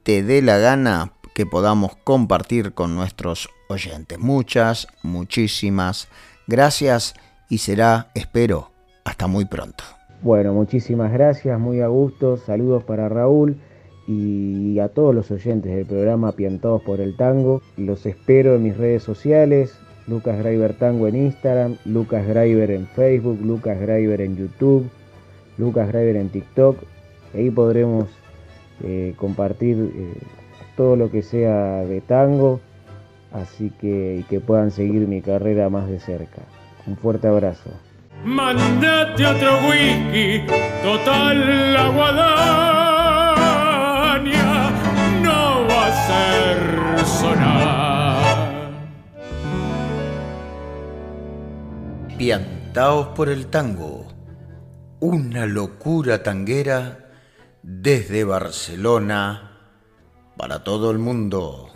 te 0.02 0.24
dé 0.24 0.42
la 0.42 0.58
gana 0.58 1.12
que 1.34 1.46
podamos 1.46 1.92
compartir 2.02 2.74
con 2.74 2.96
nuestros 2.96 3.48
oyentes. 3.68 4.18
Muchas, 4.18 4.88
muchísimas 5.04 6.08
gracias 6.48 7.14
y 7.48 7.58
será, 7.58 8.10
espero, 8.16 8.72
hasta 9.04 9.28
muy 9.28 9.44
pronto. 9.44 9.99
Bueno, 10.22 10.52
muchísimas 10.52 11.10
gracias, 11.12 11.58
muy 11.58 11.80
a 11.80 11.86
gusto, 11.86 12.36
saludos 12.36 12.84
para 12.84 13.08
Raúl 13.08 13.56
y 14.06 14.78
a 14.78 14.88
todos 14.88 15.14
los 15.14 15.30
oyentes 15.30 15.74
del 15.74 15.86
programa 15.86 16.32
Piantados 16.32 16.82
por 16.82 17.00
el 17.00 17.16
Tango. 17.16 17.62
Los 17.78 18.04
espero 18.04 18.56
en 18.56 18.64
mis 18.64 18.76
redes 18.76 19.02
sociales, 19.02 19.78
Lucas 20.06 20.36
Tango 20.78 21.08
en 21.08 21.16
Instagram, 21.16 21.78
Lucas 21.86 22.26
en 22.28 22.86
Facebook, 22.88 23.40
Lucas 23.40 23.78
en 23.80 24.36
YouTube, 24.36 24.90
Lucas 25.56 25.94
en 25.94 26.28
TikTok. 26.28 26.76
Ahí 27.32 27.48
podremos 27.48 28.10
eh, 28.82 29.14
compartir 29.16 29.78
eh, 29.78 30.18
todo 30.76 30.96
lo 30.96 31.10
que 31.10 31.22
sea 31.22 31.82
de 31.86 32.02
tango, 32.02 32.60
así 33.32 33.70
que 33.80 34.22
que 34.28 34.40
puedan 34.40 34.70
seguir 34.70 35.08
mi 35.08 35.22
carrera 35.22 35.70
más 35.70 35.88
de 35.88 35.98
cerca. 35.98 36.42
Un 36.86 36.98
fuerte 36.98 37.26
abrazo. 37.26 37.70
Mandate 38.24 39.26
otro 39.26 39.66
whisky, 39.66 40.46
total 40.82 41.72
la 41.72 41.88
guadaña 41.88 42.40
no 45.22 45.66
va 45.66 45.86
a 45.86 45.92
ser 46.06 46.58
sonar. 47.06 48.70
Piantaos 52.18 53.06
por 53.08 53.30
el 53.30 53.46
tango, 53.46 54.06
una 55.00 55.46
locura 55.46 56.22
tanguera 56.22 57.08
desde 57.62 58.24
Barcelona 58.24 59.52
para 60.36 60.62
todo 60.62 60.90
el 60.90 60.98
mundo. 60.98 61.70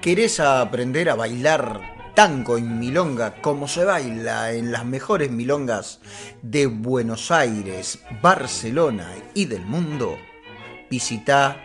¿Querés 0.01 0.41
aprender 0.41 1.09
a 1.11 1.15
bailar 1.15 2.13
tango 2.15 2.59
en 2.59 2.81
milonga 2.81 3.41
como 3.41 3.69
se 3.69 3.85
baila 3.85 4.51
en 4.53 4.73
las 4.73 4.85
mejores 4.85 5.31
milongas 5.31 6.01
de 6.43 6.67
Buenos 6.67 7.31
Aires, 7.31 8.01
Barcelona 8.21 9.15
y 9.35 9.45
del 9.45 9.65
mundo, 9.65 10.17
visita 10.91 11.61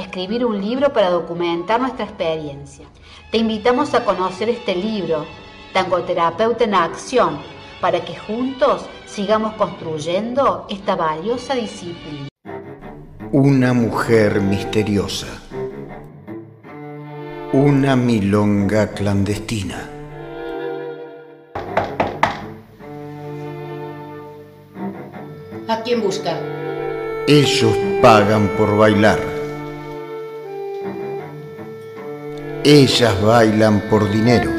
escribir 0.00 0.44
un 0.44 0.60
libro 0.60 0.92
para 0.92 1.10
documentar 1.10 1.80
nuestra 1.80 2.04
experiencia. 2.04 2.86
Te 3.30 3.38
invitamos 3.38 3.94
a 3.94 4.04
conocer 4.04 4.48
este 4.48 4.74
libro, 4.74 5.24
Tangoterapeuta 5.72 6.64
en 6.64 6.74
Acción, 6.74 7.38
para 7.80 8.04
que 8.04 8.16
juntos 8.16 8.86
sigamos 9.06 9.54
construyendo 9.54 10.66
esta 10.68 10.96
valiosa 10.96 11.54
disciplina. 11.54 12.28
Una 13.32 13.72
mujer 13.72 14.40
misteriosa. 14.40 15.28
Una 17.52 17.96
milonga 17.96 18.88
clandestina. 18.88 19.88
¿A 25.68 25.82
quién 25.82 26.02
busca? 26.02 26.36
Ellos 27.28 27.76
pagan 28.02 28.48
por 28.58 28.76
bailar. 28.76 29.39
Ellas 32.62 33.18
bailan 33.22 33.80
por 33.88 34.10
dinero. 34.10 34.50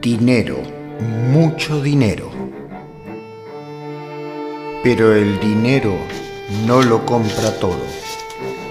Dinero, 0.00 0.58
mucho 1.28 1.82
dinero. 1.82 2.30
Pero 4.84 5.12
el 5.12 5.40
dinero 5.40 5.96
no 6.68 6.82
lo 6.82 7.04
compra 7.04 7.50
todo. 7.58 7.84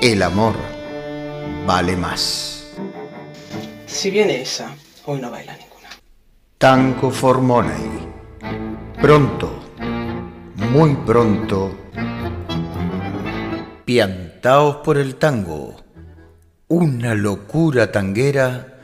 El 0.02 0.24
amor 0.24 0.54
vale 1.68 1.98
más. 1.98 2.78
Si 3.86 4.10
viene 4.10 4.42
esa, 4.42 4.74
hoy 5.08 5.20
no 5.20 5.30
baila 5.30 5.58
ninguna. 5.58 5.90
Tango 6.58 7.12
for 7.12 7.42
Money. 7.42 8.08
Pronto, 9.02 9.52
muy 10.72 10.96
pronto, 10.96 11.76
piantaos 13.84 14.78
por 14.78 14.98
el 14.98 15.16
tango. 15.16 15.91
Una 16.74 17.16
locura 17.16 17.92
tanguera 17.92 18.80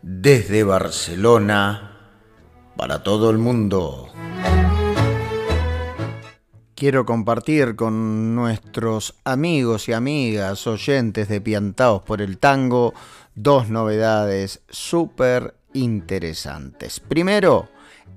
desde 0.00 0.62
Barcelona 0.62 1.98
para 2.76 3.02
todo 3.02 3.30
el 3.30 3.38
mundo. 3.38 4.06
Quiero 6.76 7.04
compartir 7.04 7.74
con 7.74 8.36
nuestros 8.36 9.16
amigos 9.24 9.88
y 9.88 9.92
amigas 9.92 10.68
oyentes 10.68 11.28
de 11.28 11.40
Piantaos 11.40 12.04
por 12.04 12.22
el 12.22 12.38
Tango 12.38 12.94
dos 13.34 13.68
novedades 13.68 14.62
súper 14.68 15.56
interesantes. 15.72 17.00
Primero, 17.00 17.70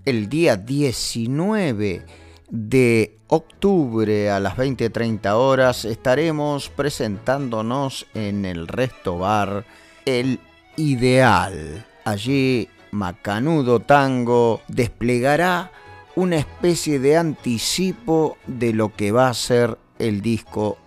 el 0.06 0.30
día 0.30 0.56
19 0.56 2.06
de 2.50 3.18
octubre 3.28 4.30
a 4.30 4.40
las 4.40 4.56
20.30 4.56 5.34
horas 5.34 5.86
estaremos 5.86 6.70
presentándonos 6.70 8.06
en 8.14 8.46
el 8.46 8.68
Resto 8.68 9.18
Bar 9.18 9.66
El 10.06 10.40
Ideal. 10.78 11.86
Allí 12.04 12.70
Macanudo 12.92 13.80
Tango 13.80 14.62
desplegará 14.68 15.72
una 16.16 16.38
especie 16.38 17.00
de 17.00 17.18
anticipo 17.18 18.38
de 18.48 18.74
lo 18.74 18.96
que 18.96 19.12
va 19.12 19.28
a 19.28 19.34
ser 19.34 19.78
el 20.00 20.22
disco 20.22 20.78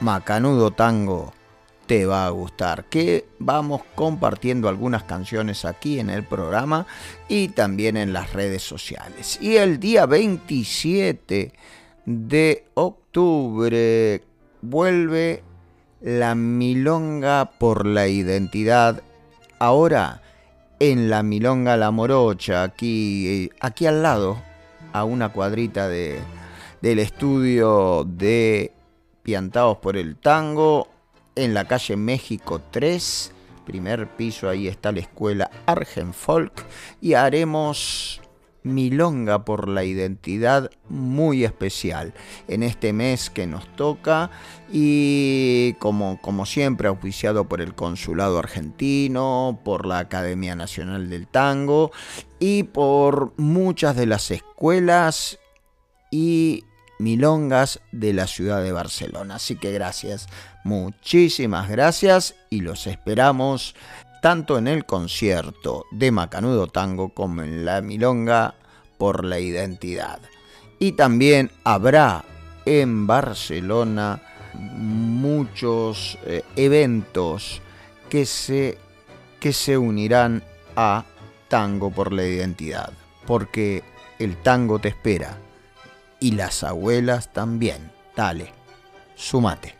Macanudo 0.00 0.70
Tango 0.70 1.33
te 1.86 2.06
va 2.06 2.26
a 2.26 2.30
gustar, 2.30 2.84
que 2.84 3.26
vamos 3.38 3.82
compartiendo 3.94 4.68
algunas 4.68 5.04
canciones 5.04 5.64
aquí 5.64 6.00
en 6.00 6.10
el 6.10 6.24
programa 6.24 6.86
y 7.28 7.48
también 7.48 7.96
en 7.96 8.12
las 8.12 8.32
redes 8.32 8.62
sociales. 8.62 9.38
Y 9.40 9.56
el 9.56 9.78
día 9.80 10.06
27 10.06 11.52
de 12.06 12.64
octubre 12.74 14.22
vuelve 14.62 15.42
la 16.00 16.34
Milonga 16.34 17.50
por 17.58 17.86
la 17.86 18.08
Identidad. 18.08 19.02
Ahora 19.58 20.22
en 20.78 21.08
la 21.08 21.22
Milonga 21.22 21.76
La 21.76 21.90
Morocha, 21.90 22.62
aquí, 22.62 23.50
aquí 23.60 23.86
al 23.86 24.02
lado, 24.02 24.42
a 24.92 25.04
una 25.04 25.30
cuadrita 25.30 25.88
de, 25.88 26.18
del 26.82 26.98
estudio 26.98 28.04
de 28.04 28.72
Piantados 29.22 29.78
por 29.78 29.96
el 29.96 30.16
Tango, 30.16 30.88
en 31.36 31.54
la 31.54 31.66
calle 31.66 31.96
México 31.96 32.60
3, 32.70 33.32
primer 33.64 34.08
piso, 34.16 34.48
ahí 34.48 34.68
está 34.68 34.92
la 34.92 35.00
escuela 35.00 35.50
Argenfolk, 35.66 36.64
y 37.00 37.14
haremos 37.14 38.20
Milonga 38.64 39.44
por 39.44 39.68
la 39.68 39.84
identidad 39.84 40.70
muy 40.88 41.44
especial 41.44 42.14
en 42.48 42.62
este 42.62 42.94
mes 42.94 43.28
que 43.28 43.46
nos 43.46 43.68
toca. 43.76 44.30
Y 44.72 45.74
como, 45.74 46.18
como 46.22 46.46
siempre 46.46 46.88
auspiciado 46.88 47.44
por 47.46 47.60
el 47.60 47.74
Consulado 47.74 48.38
Argentino, 48.38 49.60
por 49.64 49.84
la 49.84 49.98
Academia 49.98 50.56
Nacional 50.56 51.10
del 51.10 51.26
Tango 51.26 51.92
y 52.40 52.62
por 52.62 53.34
muchas 53.36 53.96
de 53.96 54.06
las 54.06 54.30
escuelas 54.30 55.38
y 56.10 56.64
milongas 56.98 57.80
de 57.92 58.12
la 58.12 58.26
ciudad 58.26 58.62
de 58.62 58.72
Barcelona. 58.72 59.36
Así 59.36 59.56
que 59.56 59.72
gracias, 59.72 60.28
muchísimas 60.64 61.68
gracias 61.68 62.34
y 62.50 62.60
los 62.60 62.86
esperamos 62.86 63.74
tanto 64.22 64.56
en 64.56 64.68
el 64.68 64.86
concierto 64.86 65.84
de 65.90 66.10
Macanudo 66.10 66.66
Tango 66.66 67.10
como 67.10 67.42
en 67.42 67.64
la 67.64 67.82
Milonga 67.82 68.54
por 68.96 69.24
la 69.24 69.38
Identidad. 69.38 70.20
Y 70.78 70.92
también 70.92 71.50
habrá 71.62 72.24
en 72.64 73.06
Barcelona 73.06 74.22
muchos 74.54 76.18
eh, 76.24 76.42
eventos 76.56 77.60
que 78.08 78.24
se, 78.24 78.78
que 79.40 79.52
se 79.52 79.76
unirán 79.76 80.42
a 80.76 81.04
Tango 81.48 81.90
por 81.90 82.12
la 82.12 82.24
Identidad, 82.24 82.92
porque 83.26 83.82
el 84.18 84.36
tango 84.36 84.78
te 84.78 84.88
espera 84.88 85.36
y 86.24 86.30
las 86.30 86.64
abuelas 86.64 87.34
también. 87.34 87.92
Dale, 88.16 88.50
sumate. 89.14 89.74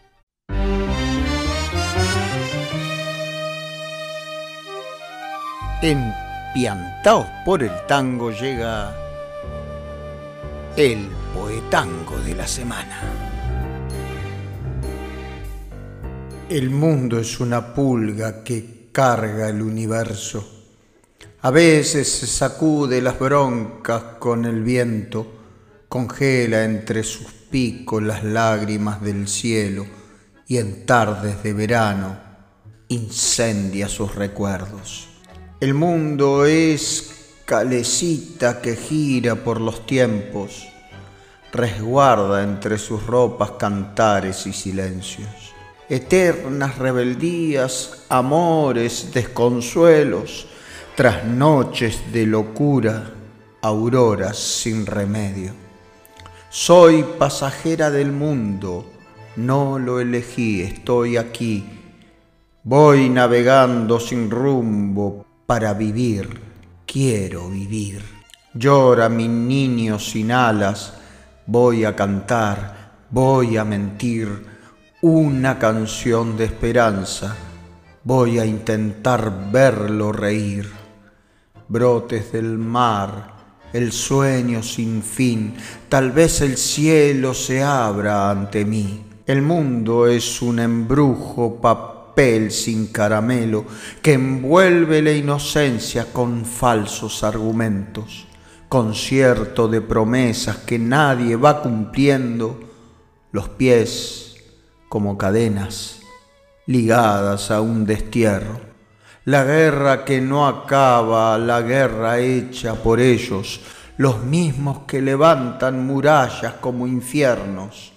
En 5.81 6.13
Piantaos 6.53 7.27
por 7.47 7.63
el 7.63 7.73
Tango 7.89 8.31
llega 8.31 8.95
el 10.77 11.09
poetango 11.33 12.19
de 12.19 12.35
la 12.35 12.47
semana. 12.47 13.01
El 16.51 16.69
mundo 16.69 17.19
es 17.19 17.41
una 17.41 17.73
pulga 17.73 18.45
que 18.45 18.91
carga 18.93 19.49
el 19.49 19.63
universo. 19.63 20.47
A 21.41 21.51
veces 21.51 22.07
se 22.07 22.27
sacude 22.27 23.01
las 23.01 23.19
broncas 23.19 24.03
con 24.19 24.45
el 24.45 24.63
viento, 24.63 25.34
congela 25.95 26.65
entre 26.65 27.05
sus 27.05 27.29
picos 27.53 28.03
las 28.03 28.25
lágrimas 28.25 29.01
del 29.01 29.29
cielo 29.29 29.87
y 30.49 30.57
en 30.57 30.87
tardes 30.87 31.41
de 31.45 31.53
verano 31.53 32.19
incendia 32.89 33.89
sus 33.89 34.17
recuerdos. 34.17 35.07
El 35.61 35.75
mundo 35.75 36.47
es 36.47 37.37
calecita 37.45 38.61
que 38.61 38.75
gira 38.75 39.37
por 39.37 39.61
los 39.61 39.87
tiempos, 39.87 40.67
resguarda 41.53 42.43
entre 42.43 42.77
sus 42.79 43.07
ropas 43.07 43.53
cantares 43.53 44.49
y 44.49 44.53
silencios, 44.53 45.55
eternas 45.89 46.77
rebeldías, 46.77 48.05
amores, 48.09 49.13
desconsuelos, 49.15 50.49
tras 50.97 51.25
noches 51.25 52.13
de 52.13 52.27
locura, 52.27 53.13
auroras 53.63 54.37
sin 54.37 54.87
remedio. 54.87 55.64
Soy 56.57 57.03
pasajera 57.19 57.91
del 57.91 58.13
mundo, 58.13 58.89
no 59.35 59.77
lo 59.81 59.99
elegí, 59.99 60.63
estoy 60.63 61.17
aquí. 61.17 61.65
Voy 62.63 63.09
navegando 63.09 63.99
sin 63.99 64.31
rumbo 64.31 65.27
para 65.47 65.75
vivir, 65.75 66.41
quiero 66.87 67.51
vivir. 67.51 68.05
Llora 68.55 69.09
mi 69.09 69.27
niño 69.27 69.99
sin 69.99 70.31
alas, 70.31 70.95
voy 71.45 71.85
a 71.85 71.97
cantar, 71.97 72.93
voy 73.11 73.57
a 73.57 73.65
mentir 73.65 74.47
una 75.03 75.59
canción 75.59 76.37
de 76.37 76.45
esperanza, 76.45 77.35
voy 78.05 78.39
a 78.39 78.47
intentar 78.47 79.51
verlo 79.51 80.13
reír. 80.13 80.71
Brotes 81.67 82.31
del 82.31 82.59
mar, 82.59 83.34
el 83.75 83.91
sueño 83.91 84.63
sin 84.63 85.03
fin, 85.03 85.53
tal 85.89 86.13
vez 86.13 86.41
el 86.41 86.57
cielo 86.57 87.35
se 87.35 87.61
abra 87.61 88.31
ante 88.31 88.65
mí. 88.65 89.03
El 89.27 89.43
mundo 89.43 90.07
es 90.07 90.41
un 90.41 90.61
embrujo 90.61 91.61
papel 91.61 92.53
sin 92.53 92.87
caramelo 92.87 93.65
que 94.01 94.13
envuelve 94.13 95.03
la 95.03 95.11
inocencia 95.11 96.13
con 96.13 96.45
falsos 96.45 97.25
argumentos, 97.25 98.29
concierto 98.69 99.67
de 99.67 99.81
promesas 99.81 100.59
que 100.59 100.79
nadie 100.79 101.35
va 101.35 101.61
cumpliendo, 101.61 102.61
los 103.33 103.49
pies 103.49 104.37
como 104.89 105.19
cadenas 105.19 105.99
ligadas 106.67 107.51
a 107.51 107.61
un 107.61 107.87
destierro, 107.87 108.74
la 109.25 109.43
guerra 109.43 110.05
que 110.05 110.21
no 110.21 110.47
acaba, 110.47 111.39
la 111.39 111.63
guerra 111.63 112.19
hecha 112.19 112.75
por 112.75 113.01
ellos, 113.01 113.61
los 113.97 114.23
mismos 114.23 114.81
que 114.87 115.01
levantan 115.01 115.87
murallas 115.87 116.55
como 116.61 116.87
infiernos. 116.87 117.93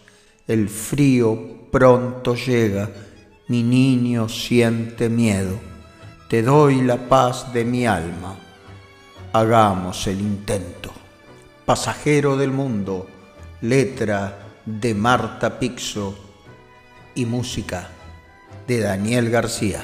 El 0.48 0.70
frío 0.70 1.68
pronto 1.70 2.36
llega, 2.36 2.90
mi 3.50 3.62
niño 3.62 4.30
siente 4.30 5.10
miedo, 5.10 5.60
te 6.30 6.42
doy 6.42 6.82
la 6.82 6.96
paz 6.96 7.52
de 7.52 7.66
mi 7.66 7.86
alma, 7.86 8.36
hagamos 9.34 10.08
el 10.08 10.22
intento. 10.22 10.92
Pasajero 11.66 12.38
del 12.38 12.52
mundo, 12.52 13.06
letra 13.60 14.40
de 14.66 14.94
Marta 14.94 15.60
Pixo 15.60 16.18
y 17.16 17.26
música 17.26 17.90
de 18.66 18.80
Daniel 18.80 19.30
García. 19.30 19.84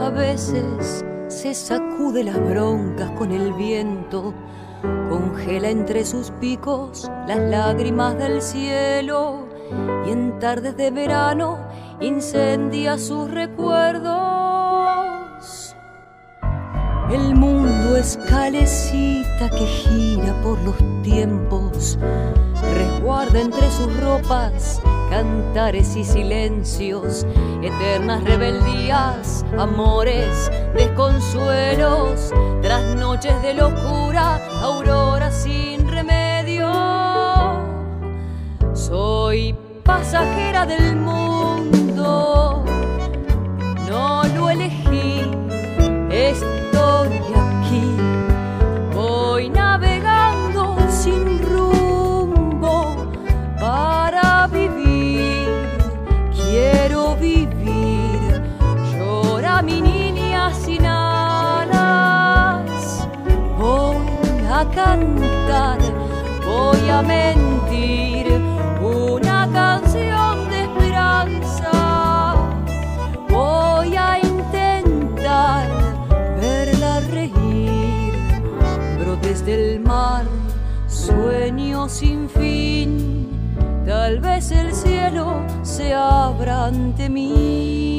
A 0.00 0.10
veces 0.10 1.04
se 1.28 1.54
sacude 1.54 2.24
las 2.24 2.36
broncas 2.48 3.12
con 3.12 3.30
el 3.30 3.52
viento, 3.52 4.34
congela 5.08 5.68
entre 5.68 6.04
sus 6.04 6.32
picos 6.40 7.08
las 7.28 7.38
lágrimas 7.38 8.18
del 8.18 8.42
cielo 8.42 9.46
y 10.04 10.10
en 10.10 10.40
tardes 10.40 10.76
de 10.76 10.90
verano 10.90 11.60
incendia 12.00 12.98
sus 12.98 13.30
recuerdos. 13.30 14.16
El 17.08 17.36
mundo 17.36 17.96
es 17.96 18.18
calecita 18.28 19.48
que 19.48 19.64
gira 19.64 20.42
por 20.42 20.58
los 20.62 20.76
tiempos, 21.04 21.96
resguarda 23.06 23.40
entre 23.40 23.70
sus 23.70 24.00
ropas 24.00 24.82
cantares 25.10 25.94
y 25.94 26.02
silencios, 26.02 27.24
eternas 27.62 28.24
rebeldías, 28.24 29.44
amores, 29.56 30.50
desconsuelos, 30.74 32.32
tras 32.62 32.96
noches 32.96 33.40
de 33.42 33.54
locura, 33.54 34.44
aurora 34.60 35.30
sin 35.30 35.86
remedio. 35.86 36.68
Soy 38.74 39.54
pasajera 39.84 40.66
del 40.66 40.96
mundo, 40.96 42.45
a 66.90 67.02
mentir 67.02 68.26
una 68.80 69.48
canción 69.52 70.48
de 70.48 70.62
esperanza. 70.62 72.34
Voy 73.28 73.96
a 73.96 74.18
intentar 74.18 75.68
verla 76.40 77.00
reír. 77.10 78.14
Brotes 78.98 79.44
del 79.44 79.80
mar, 79.80 80.24
sueño 80.88 81.88
sin 81.88 82.28
fin. 82.28 83.28
Tal 83.84 84.20
vez 84.20 84.50
el 84.50 84.72
cielo 84.72 85.42
se 85.62 85.94
abra 85.94 86.66
ante 86.66 87.08
mí. 87.08 87.95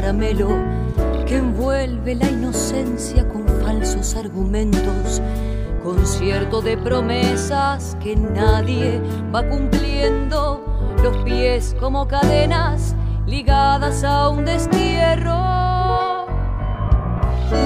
Caramelo, 0.00 0.50
que 1.26 1.38
envuelve 1.38 2.14
la 2.14 2.30
inocencia 2.30 3.26
con 3.28 3.44
falsos 3.64 4.14
argumentos, 4.14 5.20
concierto 5.82 6.62
de 6.62 6.76
promesas 6.76 7.96
que 8.00 8.14
nadie 8.14 9.02
va 9.34 9.42
cumpliendo, 9.48 10.64
los 11.02 11.16
pies 11.24 11.74
como 11.80 12.06
cadenas 12.06 12.94
ligadas 13.26 14.04
a 14.04 14.28
un 14.28 14.44
destierro. 14.44 15.34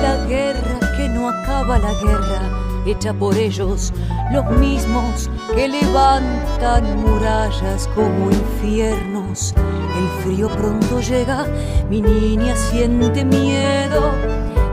La 0.01 0.25
guerra 0.27 0.79
que 0.97 1.11
no 1.11 1.29
acaba 1.29 1.79
la 1.79 1.93
guerra, 2.03 2.62
hecha 2.87 3.13
por 3.13 3.37
ellos, 3.37 3.93
los 4.33 4.45
mismos 4.59 5.31
que 5.55 5.69
levantan 5.69 7.01
murallas 7.03 7.89
como 7.95 8.31
infiernos. 8.31 9.55
El 9.97 10.09
frío 10.23 10.49
pronto 10.49 11.01
llega, 11.01 11.47
mi 11.89 12.01
niña 12.01 12.57
siente 12.57 13.25
miedo, 13.25 14.11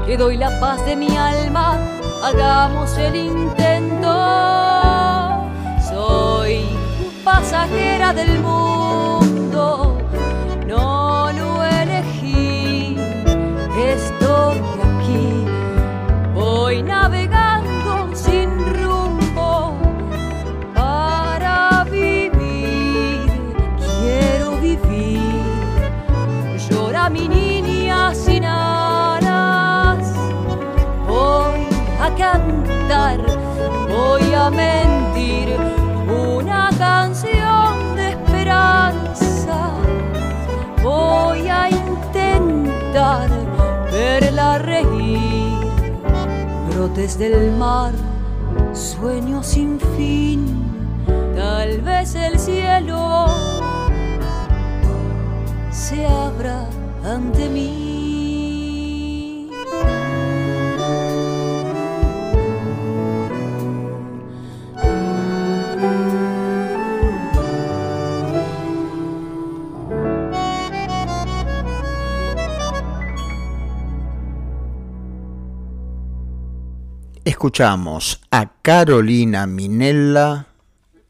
te 0.05 0.17
doy 0.17 0.37
la 0.37 0.59
paz 0.59 0.85
de 0.85 0.95
mi 0.95 1.15
alma, 1.15 1.77
hagamos 2.23 2.97
el 2.97 3.15
intento. 3.15 4.13
Soy 5.89 6.65
pasajera 7.23 8.13
del 8.13 8.39
mundo, 8.39 8.88
alas, 28.43 30.13
voy 31.07 31.67
a 32.01 32.09
cantar, 32.17 33.19
voy 33.87 34.33
a 34.33 34.49
mentir, 34.49 35.55
una 36.07 36.71
canción 36.79 37.95
de 37.95 38.09
esperanza, 38.09 39.71
voy 40.81 41.47
a 41.49 41.69
intentar 41.69 43.29
verla 43.91 44.57
reír, 44.57 45.59
brotes 46.71 47.19
del 47.19 47.51
mar, 47.57 47.93
sueño 48.73 49.43
sin 49.43 49.79
fin, 49.95 50.47
tal 51.35 51.79
vez 51.81 52.15
el 52.15 52.39
cielo 52.39 53.27
se 55.69 56.07
abra 56.07 56.65
ante 57.03 57.49
mí. 57.49 57.88
Escuchamos 77.39 78.19
a 78.31 78.51
Carolina 78.61 79.47
Minella 79.47 80.47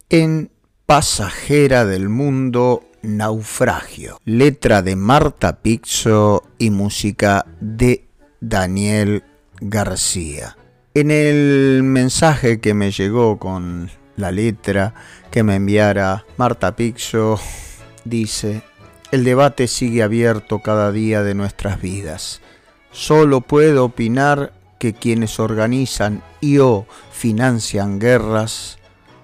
en 0.09 0.51
Pasajera 0.85 1.85
del 1.85 2.07
Mundo 2.07 2.83
Naufragio, 3.01 4.19
letra 4.25 4.83
de 4.83 4.95
Marta 4.95 5.63
Pixo 5.63 6.43
y 6.59 6.69
música 6.69 7.47
de 7.59 8.05
Daniel 8.41 9.23
García. 9.59 10.55
En 10.93 11.09
el 11.09 11.81
mensaje 11.81 12.59
que 12.59 12.75
me 12.75 12.91
llegó 12.91 13.39
con 13.39 13.89
la 14.15 14.31
letra 14.31 14.93
que 15.31 15.41
me 15.41 15.55
enviara 15.55 16.27
Marta 16.37 16.75
Pixo, 16.75 17.39
dice, 18.05 18.61
el 19.09 19.23
debate 19.23 19.67
sigue 19.67 20.03
abierto 20.03 20.59
cada 20.59 20.91
día 20.91 21.23
de 21.23 21.33
nuestras 21.33 21.81
vidas. 21.81 22.39
Solo 22.91 23.41
puedo 23.41 23.85
opinar 23.85 24.58
que 24.79 24.93
quienes 24.93 25.39
organizan 25.39 26.23
y 26.41 26.57
o 26.57 26.87
financian 27.11 27.99
guerras 27.99 28.79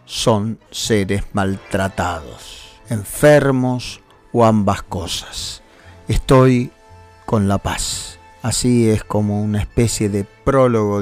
son 0.06 0.60
seres 0.70 1.24
maltratados, 1.34 2.80
enfermos 2.90 4.02
o 4.32 4.46
ambas 4.46 4.84
cosas. 4.84 5.64
Estoy 6.08 6.72
con 7.26 7.48
la 7.48 7.58
paz. 7.58 8.20
Así 8.44 8.90
es 8.90 9.04
como 9.04 9.42
una 9.42 9.60
especie 9.60 10.10
de 10.10 10.24
prólogo, 10.24 11.02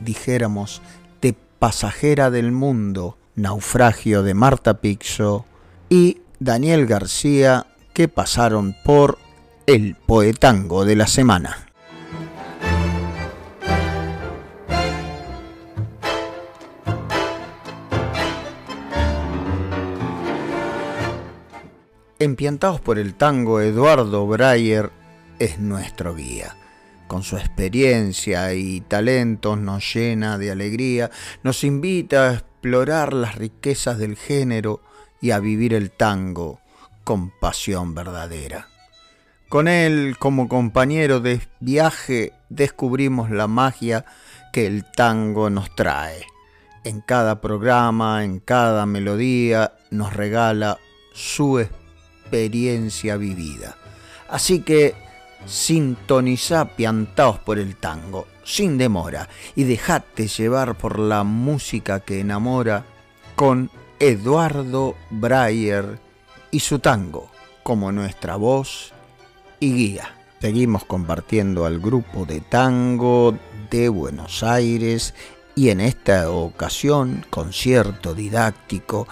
dijéramos, 0.00 0.82
de 1.22 1.34
Pasajera 1.58 2.30
del 2.30 2.52
Mundo, 2.52 3.16
Naufragio 3.34 4.22
de 4.22 4.34
Marta 4.34 4.74
Pixo 4.80 5.46
y 5.88 6.20
Daniel 6.38 6.86
García, 6.86 7.66
que 7.94 8.08
pasaron 8.08 8.76
por 8.84 9.18
el 9.66 9.94
poetango 9.94 10.84
de 10.84 10.96
la 10.96 11.06
semana. 11.06 11.71
Empiantados 22.22 22.80
por 22.80 23.00
el 23.00 23.14
tango, 23.14 23.60
Eduardo 23.60 24.24
Breyer 24.28 24.92
es 25.40 25.58
nuestro 25.58 26.14
guía. 26.14 26.54
Con 27.08 27.24
su 27.24 27.36
experiencia 27.36 28.54
y 28.54 28.80
talentos 28.80 29.58
nos 29.58 29.92
llena 29.92 30.38
de 30.38 30.52
alegría, 30.52 31.10
nos 31.42 31.64
invita 31.64 32.30
a 32.30 32.34
explorar 32.34 33.12
las 33.12 33.34
riquezas 33.34 33.98
del 33.98 34.14
género 34.14 34.82
y 35.20 35.32
a 35.32 35.40
vivir 35.40 35.74
el 35.74 35.90
tango 35.90 36.60
con 37.02 37.30
pasión 37.40 37.92
verdadera. 37.92 38.68
Con 39.48 39.66
él 39.66 40.14
como 40.16 40.48
compañero 40.48 41.18
de 41.18 41.40
viaje 41.58 42.34
descubrimos 42.50 43.32
la 43.32 43.48
magia 43.48 44.04
que 44.52 44.68
el 44.68 44.84
tango 44.92 45.50
nos 45.50 45.74
trae. 45.74 46.24
En 46.84 47.00
cada 47.00 47.40
programa, 47.40 48.22
en 48.22 48.38
cada 48.38 48.86
melodía, 48.86 49.72
nos 49.90 50.12
regala 50.12 50.78
su 51.14 51.58
experiencia 51.58 51.81
experiencia 52.32 53.18
vivida. 53.18 53.76
Así 54.28 54.60
que 54.60 54.94
sintoniza 55.44 56.76
piantaos 56.76 57.38
por 57.38 57.58
el 57.58 57.76
tango, 57.76 58.26
sin 58.42 58.78
demora, 58.78 59.28
y 59.54 59.64
dejate 59.64 60.28
llevar 60.28 60.78
por 60.78 60.98
la 60.98 61.24
música 61.24 62.00
que 62.00 62.20
enamora 62.20 62.86
con 63.36 63.70
Eduardo 64.00 64.96
Breyer 65.10 65.98
y 66.50 66.60
su 66.60 66.78
tango 66.78 67.30
como 67.62 67.92
nuestra 67.92 68.36
voz 68.36 68.94
y 69.60 69.74
guía. 69.74 70.16
Seguimos 70.40 70.84
compartiendo 70.86 71.66
al 71.66 71.78
grupo 71.80 72.24
de 72.24 72.40
tango 72.40 73.36
de 73.70 73.88
Buenos 73.90 74.42
Aires 74.42 75.14
y 75.54 75.68
en 75.68 75.80
esta 75.80 76.30
ocasión 76.30 77.26
concierto 77.28 78.14
didáctico 78.14 79.06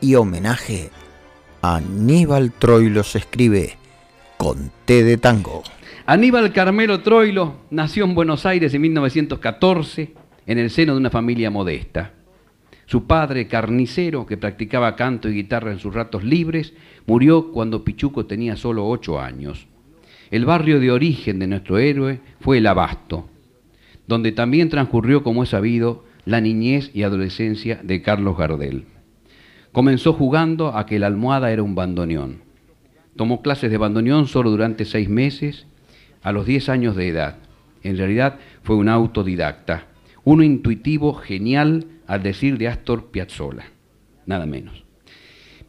y 0.00 0.14
homenaje 0.16 0.90
Aníbal 1.64 2.50
Troilo 2.50 3.04
se 3.04 3.18
escribe 3.18 3.76
con 4.36 4.72
T 4.84 5.04
de 5.04 5.16
tango. 5.16 5.62
Aníbal 6.06 6.52
Carmelo 6.52 7.02
Troilo 7.02 7.54
nació 7.70 8.04
en 8.04 8.16
Buenos 8.16 8.44
Aires 8.46 8.74
en 8.74 8.82
1914 8.82 10.12
en 10.48 10.58
el 10.58 10.70
seno 10.70 10.94
de 10.94 10.98
una 10.98 11.10
familia 11.10 11.52
modesta. 11.52 12.14
Su 12.86 13.06
padre, 13.06 13.46
carnicero, 13.46 14.26
que 14.26 14.36
practicaba 14.36 14.96
canto 14.96 15.28
y 15.28 15.34
guitarra 15.34 15.70
en 15.70 15.78
sus 15.78 15.94
ratos 15.94 16.24
libres, 16.24 16.74
murió 17.06 17.52
cuando 17.52 17.84
Pichuco 17.84 18.26
tenía 18.26 18.56
solo 18.56 18.88
ocho 18.88 19.20
años. 19.20 19.68
El 20.32 20.44
barrio 20.44 20.80
de 20.80 20.90
origen 20.90 21.38
de 21.38 21.46
nuestro 21.46 21.78
héroe 21.78 22.18
fue 22.40 22.58
el 22.58 22.66
Abasto, 22.66 23.28
donde 24.08 24.32
también 24.32 24.68
transcurrió, 24.68 25.22
como 25.22 25.44
es 25.44 25.50
sabido, 25.50 26.04
la 26.24 26.40
niñez 26.40 26.90
y 26.92 27.04
adolescencia 27.04 27.78
de 27.84 28.02
Carlos 28.02 28.36
Gardel. 28.36 28.86
Comenzó 29.72 30.12
jugando 30.12 30.76
a 30.76 30.84
que 30.84 30.98
la 30.98 31.06
almohada 31.06 31.50
era 31.50 31.62
un 31.62 31.74
bandoneón. 31.74 32.42
Tomó 33.16 33.40
clases 33.40 33.70
de 33.70 33.78
bandoneón 33.78 34.26
solo 34.26 34.50
durante 34.50 34.84
seis 34.84 35.08
meses, 35.08 35.66
a 36.22 36.30
los 36.32 36.44
diez 36.44 36.68
años 36.68 36.94
de 36.94 37.08
edad. 37.08 37.38
En 37.82 37.96
realidad 37.96 38.38
fue 38.62 38.76
un 38.76 38.90
autodidacta, 38.90 39.86
uno 40.24 40.42
intuitivo 40.42 41.14
genial 41.14 41.86
al 42.06 42.22
decir 42.22 42.58
de 42.58 42.68
Astor 42.68 43.06
Piazzolla, 43.06 43.64
nada 44.26 44.44
menos. 44.44 44.84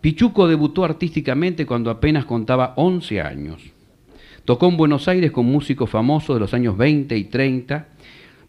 Pichuco 0.02 0.50
debutó 0.50 0.84
artísticamente 0.84 1.66
cuando 1.66 1.90
apenas 1.90 2.26
contaba 2.26 2.74
11 2.76 3.22
años. 3.22 3.62
Tocó 4.44 4.68
en 4.68 4.76
Buenos 4.76 5.08
Aires 5.08 5.32
con 5.32 5.46
músicos 5.46 5.90
famosos 5.90 6.36
de 6.36 6.42
los 6.42 6.54
años 6.54 6.76
20 6.76 7.16
y 7.16 7.24
30, 7.24 7.88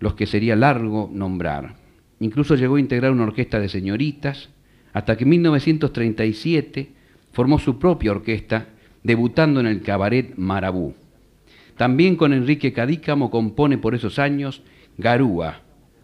los 0.00 0.14
que 0.14 0.26
sería 0.26 0.56
largo 0.56 1.08
nombrar. 1.12 1.76
Incluso 2.18 2.56
llegó 2.56 2.74
a 2.74 2.80
integrar 2.80 3.12
una 3.12 3.22
orquesta 3.22 3.60
de 3.60 3.68
señoritas, 3.68 4.50
hasta 4.94 5.16
que 5.16 5.24
en 5.24 5.30
1937 5.30 6.88
formó 7.32 7.58
su 7.58 7.78
propia 7.78 8.12
orquesta, 8.12 8.68
debutando 9.02 9.60
en 9.60 9.66
el 9.66 9.82
cabaret 9.82 10.34
Marabú. 10.36 10.94
También 11.76 12.16
con 12.16 12.32
Enrique 12.32 12.72
Cadícamo 12.72 13.30
compone 13.30 13.76
por 13.76 13.94
esos 13.94 14.18
años 14.18 14.62
Garúa. 14.96 15.60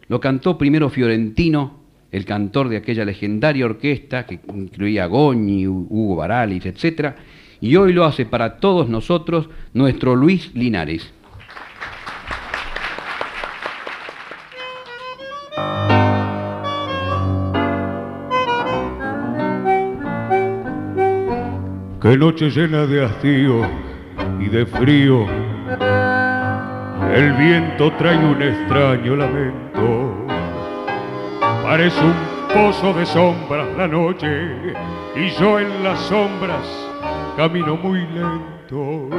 Lo 0.09 0.21
cantó 0.21 0.59
primero 0.59 0.91
Fiorentino, 0.91 1.79
el 2.11 2.25
cantor 2.25 2.69
de 2.69 2.79
aquella 2.79 3.05
legendaria 3.05 3.65
orquesta 3.65 4.27
que 4.27 4.41
incluía 4.53 5.07
Goñi, 5.07 5.69
Hugo 5.69 6.17
Baralis, 6.17 6.67
etc. 6.67 7.15
Y 7.61 7.77
hoy 7.77 7.93
lo 7.93 8.05
hace 8.05 8.27
para 8.27 8.57
todos 8.57 8.89
nosotros 8.89 9.49
nuestro 9.73 10.17
Luis 10.17 10.53
Linares. 10.55 11.13
Qué 22.01 22.17
noche 22.17 22.49
llena 22.49 22.87
de 22.87 23.05
hastío 23.05 23.61
y 24.41 24.49
de 24.49 24.65
frío. 24.65 25.27
El 27.15 27.33
viento 27.35 27.93
trae 27.99 28.17
un 28.17 28.41
extraño 28.41 29.17
lamento. 29.17 30.27
Parece 31.63 32.03
un 32.03 32.15
pozo 32.55 32.95
de 32.95 33.05
sombras 33.05 33.69
la 33.77 33.87
noche 33.87 34.27
y 35.15 35.29
yo 35.39 35.61
en 35.61 35.85
las 35.85 35.99
sombras 36.01 36.67
camino 37.37 37.77
muy 37.77 38.01
lento. 38.07 39.11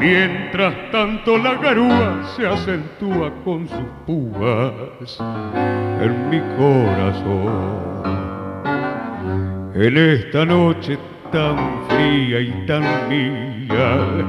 Mientras 0.00 0.90
tanto 0.92 1.36
la 1.36 1.56
garúa 1.56 2.22
se 2.36 2.46
acentúa 2.46 3.34
con 3.44 3.68
sus 3.68 3.84
púas 4.06 5.20
en 6.00 6.30
mi 6.30 6.40
corazón. 6.56 7.84
En 9.74 9.96
esta 9.98 10.46
noche 10.46 10.96
tan 11.34 11.84
fría 11.88 12.40
y 12.40 12.52
tan 12.64 13.08
mía, 13.08 14.24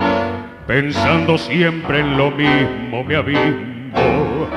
pensando 0.66 1.38
siempre 1.38 2.00
en 2.00 2.18
lo 2.18 2.32
mismo 2.32 3.04
me 3.04 3.16
abismo. 3.16 4.48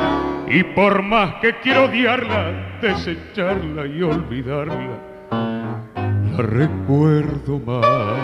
Y 0.49 0.63
por 0.63 1.03
más 1.03 1.35
que 1.43 1.53
quiero 1.61 1.85
odiarla, 1.85 2.79
desecharla 2.81 3.85
y 3.87 4.03
olvidarla, 4.03 4.99
la 5.31 6.39
recuerdo 6.39 7.59
más. 7.59 8.17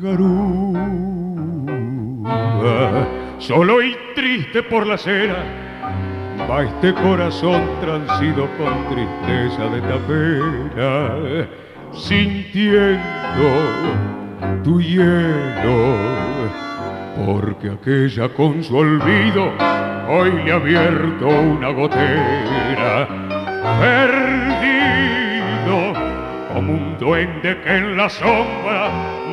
Garúa, 0.00 0.86
solo 3.38 3.82
y 3.82 3.96
triste 4.14 4.62
por 4.62 4.86
la 4.86 4.94
acera 4.94 5.65
va 6.48 6.62
este 6.62 6.92
corazón 6.94 7.62
transido 7.80 8.48
con 8.58 8.88
tristeza 8.88 9.66
de 9.68 9.80
tapera, 9.80 11.48
sintiendo 11.92 13.48
tu 14.62 14.80
hielo, 14.80 15.96
porque 17.24 17.70
aquella 17.70 18.28
con 18.28 18.62
su 18.62 18.76
olvido 18.76 19.50
hoy 20.08 20.30
le 20.44 20.52
ha 20.52 20.56
abierto 20.56 21.26
una 21.28 21.70
gotera, 21.70 23.08
perdido 23.80 24.66
como 26.52 26.72
un 26.72 26.96
duende 26.98 27.60
que 27.62 27.76
en 27.76 27.96
la 27.96 28.08
sombra 28.08 28.90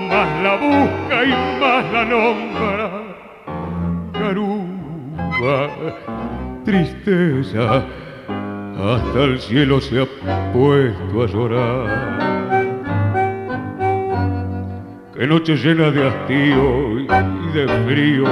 más 0.09 0.43
la 0.43 0.55
busca 0.55 1.23
y 1.25 1.33
más 1.59 1.85
la 1.91 2.05
nombra. 2.05 2.89
Garúa, 4.13 5.69
tristeza, 6.63 7.83
hasta 8.77 9.23
el 9.23 9.39
cielo 9.39 9.79
se 9.81 10.01
ha 10.01 10.05
puesto 10.53 11.23
a 11.23 11.27
llorar. 11.27 12.13
Qué 15.15 15.27
noche 15.27 15.55
llena 15.55 15.91
de 15.91 16.07
hastío 16.07 16.99
y 16.99 17.07
de 17.53 17.67
frío, 17.85 18.25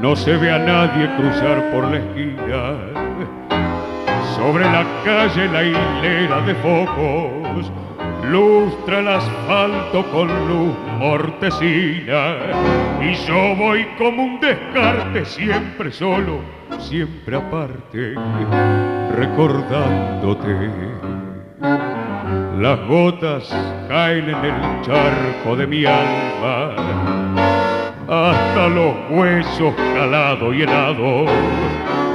no 0.00 0.16
se 0.16 0.36
ve 0.36 0.50
a 0.50 0.58
nadie 0.58 1.10
cruzar 1.16 1.70
por 1.72 1.84
la 1.84 1.98
esquina. 1.98 2.76
Sobre 4.36 4.64
la 4.64 4.84
calle 5.04 5.48
la 5.48 5.62
hilera 5.62 6.40
de 6.42 6.54
focos 6.56 7.70
lustra 8.30 9.00
el 9.00 9.08
asfalto 9.08 10.04
con 10.10 10.28
luz 10.48 10.74
mortecina 10.98 12.36
y 13.00 13.14
yo 13.26 13.56
voy 13.56 13.86
como 13.98 14.22
un 14.22 14.40
descarte 14.40 15.24
siempre 15.24 15.90
solo, 15.90 16.40
siempre 16.78 17.36
aparte, 17.36 18.14
recordándote. 19.16 20.70
Las 22.58 22.86
gotas 22.86 23.48
caen 23.88 24.28
en 24.28 24.44
el 24.44 24.82
charco 24.82 25.56
de 25.56 25.66
mi 25.66 25.84
alma 25.84 26.74
hasta 28.06 28.68
los 28.68 28.94
huesos 29.10 29.74
calado 29.74 30.52
y 30.52 30.62
helado. 30.62 31.24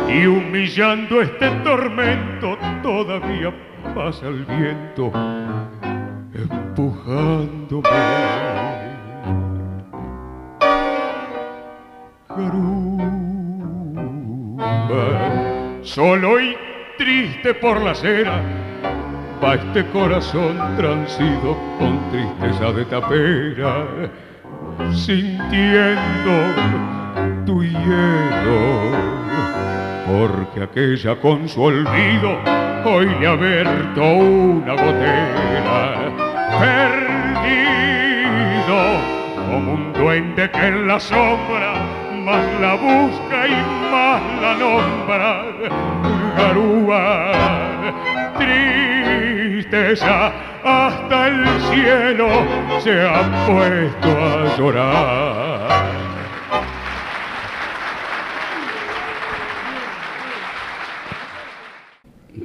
Y 0.07 0.27
humillando 0.27 1.21
este 1.21 1.49
tormento 1.63 2.57
todavía 2.83 3.53
pasa 3.95 4.27
el 4.27 4.45
viento 4.45 5.11
empujándome. 6.33 7.89
Solo 15.81 16.39
y 16.39 16.55
triste 16.97 17.53
por 17.53 17.81
la 17.81 17.91
acera, 17.91 18.41
va 19.43 19.55
este 19.55 19.85
corazón 19.87 20.57
transido 20.77 21.57
con 21.79 21.99
tristeza 22.11 22.71
de 22.71 22.85
tapera, 22.85 23.85
sintiendo 24.93 26.53
tu 27.45 27.63
hielo, 27.63 28.91
porque 30.07 30.63
aquella 30.63 31.15
con 31.21 31.47
su 31.49 31.61
olvido 31.63 32.39
hoy 32.85 33.07
le 33.19 33.27
ha 33.27 33.31
abierto 33.31 34.03
una 34.03 34.73
gotera, 34.73 36.11
perdido 36.59 37.55
como 39.49 39.73
un 39.73 39.93
duende 39.93 40.49
que 40.51 40.67
en 40.67 40.87
la 40.87 40.99
sombra 40.99 41.73
más 42.25 42.45
la 42.59 42.75
busca 42.75 43.47
y 43.47 43.64
la 44.41 44.55
nombra. 44.55 45.45
Garúa, 46.37 47.31
tristeza, 48.37 50.31
hasta 50.63 51.27
el 51.27 51.45
cielo 51.71 52.27
se 52.79 53.01
ha 53.01 53.45
puesto 53.45 54.07
a 54.07 54.57
llorar. 54.57 55.85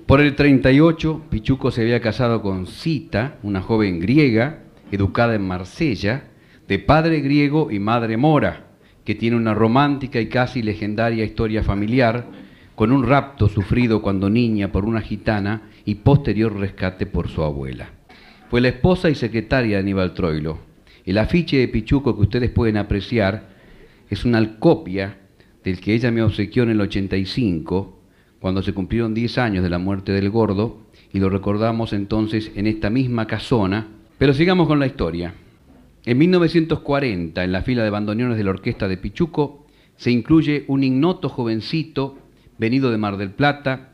Por 0.07 0.21
el 0.21 0.35
38, 0.35 1.23
Pichuco 1.31 1.71
se 1.71 1.83
había 1.83 2.01
casado 2.01 2.43
con 2.43 2.67
Cita, 2.67 3.37
una 3.45 3.63
joven 3.63 4.01
griega, 4.01 4.65
educada 4.91 5.37
en 5.37 5.47
Marsella, 5.47 6.25
de 6.67 6.81
padre 6.81 7.21
griego 7.21 7.71
y 7.71 7.79
madre 7.79 8.17
mora, 8.17 8.70
que 9.05 9.15
tiene 9.15 9.37
una 9.37 9.55
romántica 9.55 10.21
y 10.21 10.29
casi 10.29 10.63
legendaria 10.63 11.25
historia 11.25 11.63
familiar, 11.63 12.27
con 12.75 12.93
un 12.93 13.05
rapto 13.05 13.49
sufrido 13.49 14.01
cuando 14.01 14.31
niña 14.31 14.73
por 14.73 14.85
una 14.85 15.01
gitana 15.01 15.71
y 15.85 15.97
posterior 15.97 16.59
rescate 16.59 17.07
por 17.07 17.29
su 17.29 17.43
abuela. 17.43 17.91
Fue 18.49 18.61
la 18.61 18.69
esposa 18.69 19.11
y 19.11 19.15
secretaria 19.15 19.77
de 19.77 19.83
Aníbal 19.83 20.15
Troilo. 20.15 20.59
El 21.05 21.19
afiche 21.19 21.59
de 21.59 21.69
Pichuco 21.69 22.17
que 22.17 22.23
ustedes 22.23 22.51
pueden 22.51 22.77
apreciar 22.77 23.51
es 24.09 24.25
una 24.25 24.59
copia 24.59 25.19
del 25.63 25.81
que 25.81 25.95
ella 25.95 26.11
me 26.11 26.23
obsequió 26.23 26.63
en 26.63 26.71
el 26.71 26.81
85, 26.81 27.99
cuando 28.41 28.63
se 28.63 28.73
cumplieron 28.73 29.15
10 29.15 29.39
años 29.39 29.63
de 29.63 29.71
la 29.71 29.79
muerte 29.79 30.13
del 30.13 30.31
gordo, 30.31 30.81
y 31.13 31.19
lo 31.19 31.29
recordamos 31.29 31.93
entonces 31.93 32.51
en 32.55 32.67
esta 32.67 32.91
misma 32.91 33.27
casona. 33.27 33.89
Pero 34.19 34.33
sigamos 34.33 34.67
con 34.67 34.79
la 34.79 34.87
historia. 34.87 35.35
En 36.07 36.17
1940, 36.17 37.45
en 37.45 37.53
la 37.53 37.63
fila 37.63 37.85
de 37.85 37.91
bandoneones 37.91 38.39
de 38.39 38.45
la 38.45 38.51
orquesta 38.51 38.89
de 38.89 38.97
Pichuco, 38.97 39.67
se 39.97 40.11
incluye 40.11 40.65
un 40.69 40.83
ignoto 40.83 41.29
jovencito 41.29 42.17
venido 42.59 42.91
de 42.91 42.97
Mar 42.97 43.19
del 43.19 43.31
Plata 43.31 43.91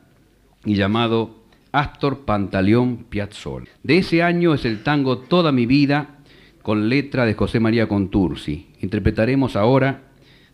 y 0.65 0.77
llamado 0.77 1.43
Astor 1.73 2.25
Pantaleón 2.25 3.07
Piazzolla. 3.09 3.71
De 3.83 3.99
ese 3.99 4.23
año 4.23 4.55
es 4.55 4.65
el 4.65 4.85
tango 4.85 5.19
Toda 5.19 5.51
mi 5.51 5.67
vida 5.67 6.21
con 6.63 6.89
letra 6.89 7.27
de 7.27 7.35
José 7.35 7.59
María 7.59 7.89
Contursi. 7.89 8.69
Interpretaremos 8.81 9.57
ahora 9.57 10.03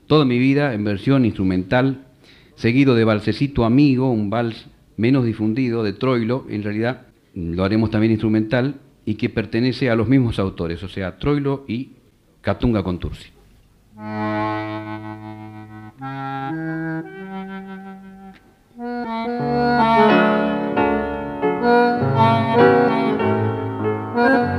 Toda 0.06 0.24
mi 0.24 0.38
vida 0.38 0.74
en 0.74 0.84
versión 0.84 1.24
instrumental, 1.24 2.06
seguido 2.54 2.94
de 2.94 3.04
Valsecito 3.04 3.64
Amigo, 3.64 4.10
un 4.10 4.30
vals 4.30 4.68
menos 4.96 5.24
difundido 5.24 5.82
de 5.82 5.92
Troilo, 5.92 6.46
en 6.48 6.62
realidad 6.62 7.06
lo 7.34 7.64
haremos 7.64 7.90
también 7.90 8.12
instrumental, 8.12 8.80
y 9.04 9.14
que 9.14 9.28
pertenece 9.28 9.90
a 9.90 9.96
los 9.96 10.08
mismos 10.08 10.38
autores, 10.38 10.82
o 10.82 10.88
sea, 10.88 11.18
Troilo 11.18 11.64
y 11.66 11.92
Catunga 12.40 12.82
Contursi. 12.82 13.30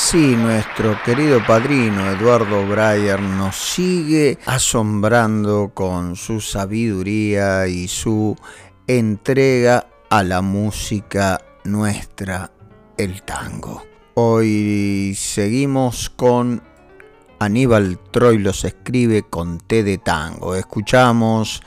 así 0.00 0.36
nuestro 0.36 0.96
querido 1.04 1.44
padrino 1.44 2.08
Eduardo 2.08 2.64
Breyer 2.68 3.20
nos 3.20 3.56
sigue 3.56 4.38
asombrando 4.46 5.72
con 5.74 6.14
su 6.14 6.40
sabiduría 6.40 7.66
y 7.66 7.88
su 7.88 8.36
entrega 8.86 9.88
a 10.08 10.22
la 10.22 10.40
música 10.40 11.40
nuestra, 11.64 12.52
el 12.96 13.22
tango. 13.22 13.82
Hoy 14.14 15.14
seguimos 15.16 16.10
con 16.10 16.62
Aníbal 17.40 17.98
Troilo 18.12 18.52
se 18.52 18.68
escribe 18.68 19.24
con 19.24 19.58
T 19.58 19.82
de 19.82 19.98
tango. 19.98 20.54
Escuchamos 20.54 21.60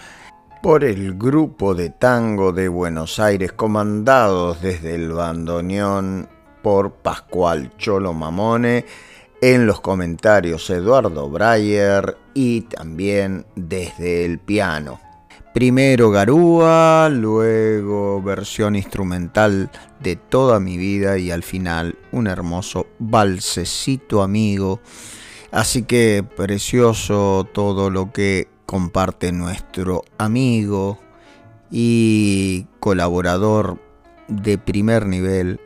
por 0.64 0.86
el 0.86 1.16
grupo 1.16 1.76
de 1.76 1.90
tango 1.90 2.54
de 2.54 2.70
Buenos 2.70 3.20
Aires 3.20 3.52
comandados 3.52 4.62
desde 4.62 4.96
el 4.96 5.12
bandoneón 5.12 6.30
por 6.62 6.92
Pascual 6.94 7.76
Cholo 7.78 8.14
Mamone. 8.14 8.86
En 9.42 9.66
los 9.66 9.82
comentarios 9.82 10.70
Eduardo 10.70 11.30
Breyer 11.30 12.16
y 12.34 12.62
también 12.62 13.46
desde 13.56 14.24
el 14.24 14.38
piano. 14.38 15.00
Primero 15.54 16.12
Garúa, 16.12 17.10
luego 17.10 18.22
versión 18.22 18.76
instrumental 18.76 19.70
de 20.00 20.16
toda 20.16 20.60
mi 20.62 20.78
vida 20.78 21.18
y 21.18 21.32
al 21.32 21.44
final 21.44 21.98
un 22.12 22.28
hermoso 22.28 22.88
balsecito 23.00 24.22
amigo. 24.22 24.80
Así 25.52 25.84
que 25.84 26.24
precioso 26.38 27.46
todo 27.52 27.90
lo 27.90 28.14
que 28.14 28.48
comparte 28.66 29.34
nuestro 29.34 30.04
amigo 30.18 31.00
y 31.70 32.68
colaborador 32.80 33.78
de 34.30 34.58
primer 34.58 35.06
nivel 35.06 35.60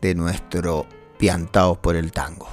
de 0.00 0.14
nuestro 0.14 0.86
Piantaos 1.18 1.78
por 1.78 1.96
el 1.96 2.12
Tango. 2.12 2.48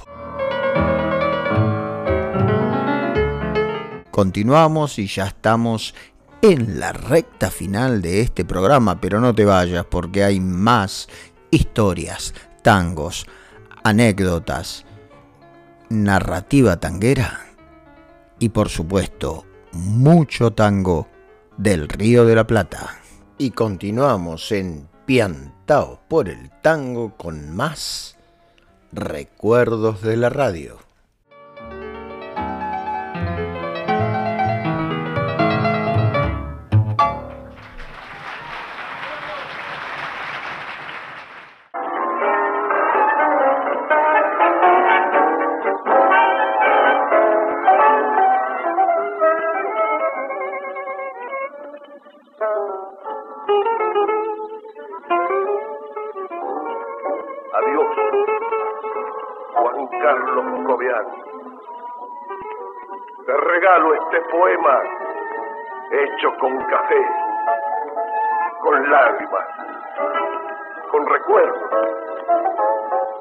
Continuamos 4.10 4.98
y 4.98 5.06
ya 5.06 5.26
estamos 5.26 5.94
en 6.42 6.80
la 6.80 6.92
recta 6.92 7.50
final 7.50 8.02
de 8.02 8.20
este 8.20 8.44
programa, 8.44 9.00
pero 9.00 9.20
no 9.20 9.34
te 9.34 9.44
vayas 9.44 9.84
porque 9.84 10.24
hay 10.24 10.40
más 10.40 11.08
historias, 11.50 12.34
tangos, 12.62 13.26
anécdotas, 13.84 14.84
narrativa 15.88 16.78
tanguera 16.78 17.46
y 18.38 18.48
por 18.48 18.68
supuesto 18.68 19.44
mucho 19.72 20.52
tango 20.52 21.08
del 21.56 21.88
Río 21.88 22.24
de 22.24 22.34
la 22.34 22.46
Plata. 22.46 22.98
Y 23.38 23.50
continuamos 23.50 24.50
en 24.52 24.88
Piantao 25.06 26.00
por 26.08 26.28
el 26.28 26.50
tango 26.62 27.16
con 27.16 27.54
más 27.54 28.16
recuerdos 28.90 30.02
de 30.02 30.16
la 30.16 30.30
radio. 30.30 30.85
Poema 64.30 64.82
hecho 65.90 66.36
con 66.38 66.58
café, 66.64 67.06
con 68.60 68.90
lágrimas, 68.90 69.46
con 70.90 71.06
recuerdos, 71.06 71.70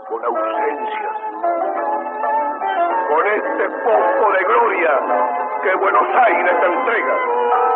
con 0.08 0.26
ausencias, 0.26 1.16
con 3.08 3.28
este 3.28 3.70
poco 3.84 4.32
de 4.32 4.44
gloria 4.46 5.00
que 5.64 5.76
Buenos 5.76 6.16
Aires 6.16 6.56
entrega. 6.64 7.75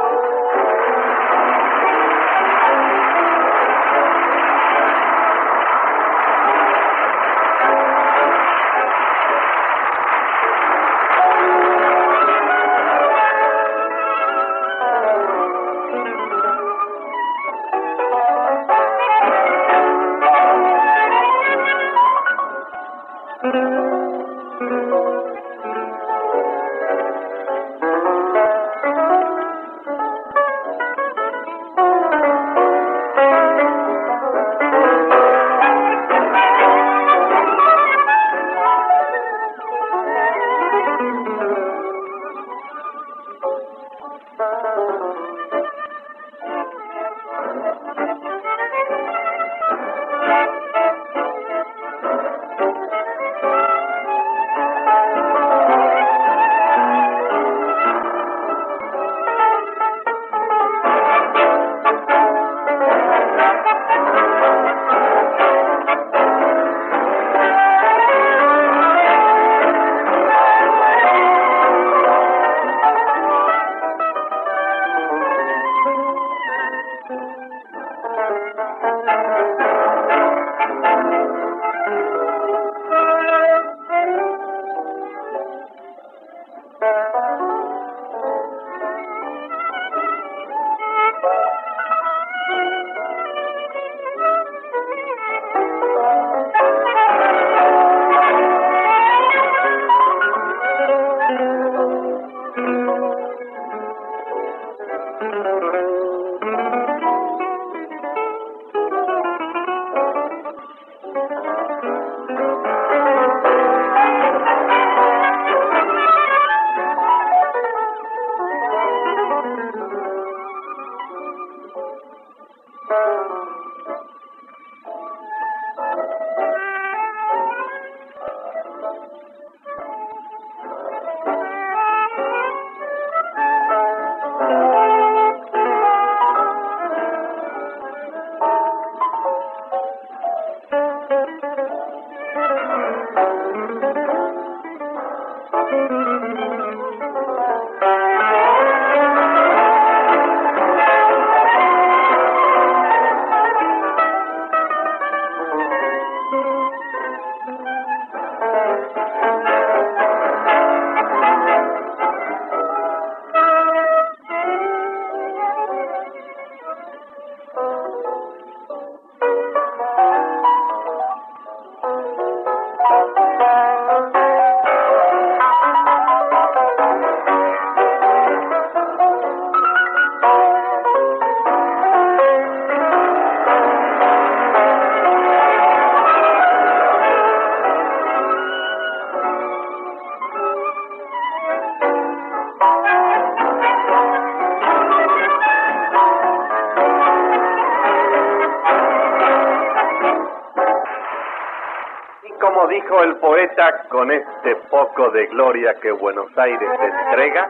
Con 203.90 204.12
este 204.12 204.56
poco 204.70 205.10
de 205.10 205.26
gloria 205.28 205.74
que 205.82 205.92
Buenos 205.92 206.36
Aires 206.38 206.70
entrega, 206.80 207.50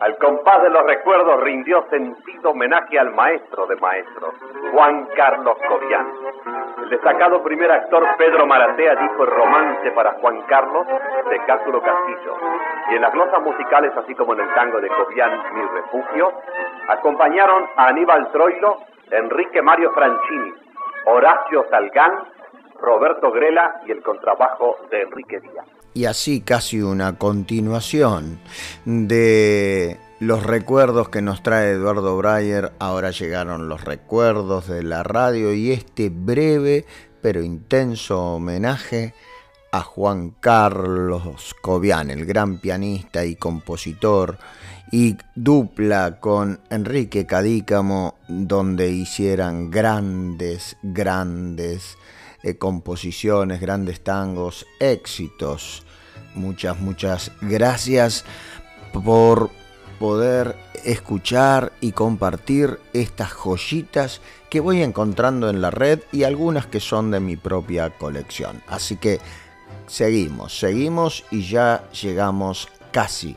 al 0.00 0.16
compás 0.18 0.62
de 0.62 0.70
los 0.70 0.84
recuerdos 0.84 1.40
rindió 1.42 1.86
sentido 1.88 2.50
homenaje 2.50 2.98
al 2.98 3.14
maestro 3.14 3.66
de 3.66 3.76
maestros, 3.76 4.34
Juan 4.72 5.06
Carlos 5.14 5.56
Cobian. 5.68 6.08
El 6.82 6.90
destacado 6.90 7.42
primer 7.44 7.70
actor 7.70 8.04
Pedro 8.18 8.44
Maratea 8.44 8.96
dijo 8.96 9.22
el 9.22 9.30
romance 9.30 9.90
para 9.92 10.12
Juan 10.14 10.42
Carlos 10.48 10.86
de 11.30 11.38
Cátulo 11.46 11.80
Castillo. 11.80 12.36
Y 12.90 12.96
en 12.96 13.02
las 13.02 13.12
glosas 13.12 13.40
musicales, 13.42 13.92
así 13.96 14.14
como 14.16 14.32
en 14.32 14.40
el 14.40 14.54
tango 14.54 14.80
de 14.80 14.88
Cobian, 14.88 15.30
Mi 15.54 15.62
Refugio, 15.62 16.32
acompañaron 16.88 17.66
a 17.76 17.86
Aníbal 17.86 18.32
Troilo, 18.32 18.78
Enrique 19.10 19.62
Mario 19.62 19.92
Franchini, 19.92 20.52
Horacio 21.04 21.64
Salgán, 21.70 22.31
Roberto 22.82 23.30
Grela 23.30 23.80
y 23.86 23.92
el 23.92 24.02
contrabajo 24.02 24.76
de 24.90 25.02
Enrique 25.02 25.40
Díaz. 25.40 25.66
Y 25.94 26.06
así 26.06 26.40
casi 26.40 26.82
una 26.82 27.16
continuación 27.16 28.40
de 28.84 29.98
los 30.18 30.42
recuerdos 30.42 31.08
que 31.08 31.22
nos 31.22 31.42
trae 31.42 31.72
Eduardo 31.72 32.16
Breyer, 32.16 32.72
ahora 32.80 33.10
llegaron 33.10 33.68
los 33.68 33.84
recuerdos 33.84 34.68
de 34.68 34.82
la 34.82 35.02
radio 35.02 35.52
y 35.52 35.70
este 35.70 36.10
breve 36.10 36.84
pero 37.20 37.40
intenso 37.40 38.34
homenaje 38.34 39.14
a 39.70 39.80
Juan 39.82 40.30
Carlos 40.40 41.54
Cobian, 41.62 42.10
el 42.10 42.26
gran 42.26 42.58
pianista 42.58 43.24
y 43.24 43.36
compositor, 43.36 44.36
y 44.90 45.16
dupla 45.34 46.20
con 46.20 46.60
Enrique 46.68 47.26
Cadícamo, 47.26 48.16
donde 48.28 48.90
hicieran 48.90 49.70
grandes, 49.70 50.76
grandes 50.82 51.96
eh, 52.42 52.56
composiciones, 52.56 53.60
grandes 53.60 54.02
tangos, 54.02 54.66
éxitos. 54.80 55.84
Muchas, 56.34 56.80
muchas 56.80 57.30
gracias 57.40 58.24
por 58.92 59.50
poder 59.98 60.56
escuchar 60.84 61.72
y 61.80 61.92
compartir 61.92 62.80
estas 62.92 63.30
joyitas 63.30 64.20
que 64.50 64.60
voy 64.60 64.82
encontrando 64.82 65.48
en 65.48 65.60
la 65.60 65.70
red 65.70 66.00
y 66.10 66.24
algunas 66.24 66.66
que 66.66 66.80
son 66.80 67.10
de 67.10 67.20
mi 67.20 67.36
propia 67.36 67.90
colección. 67.90 68.62
Así 68.66 68.96
que 68.96 69.20
seguimos, 69.86 70.58
seguimos 70.58 71.24
y 71.30 71.48
ya 71.48 71.88
llegamos 71.90 72.68
casi, 72.90 73.36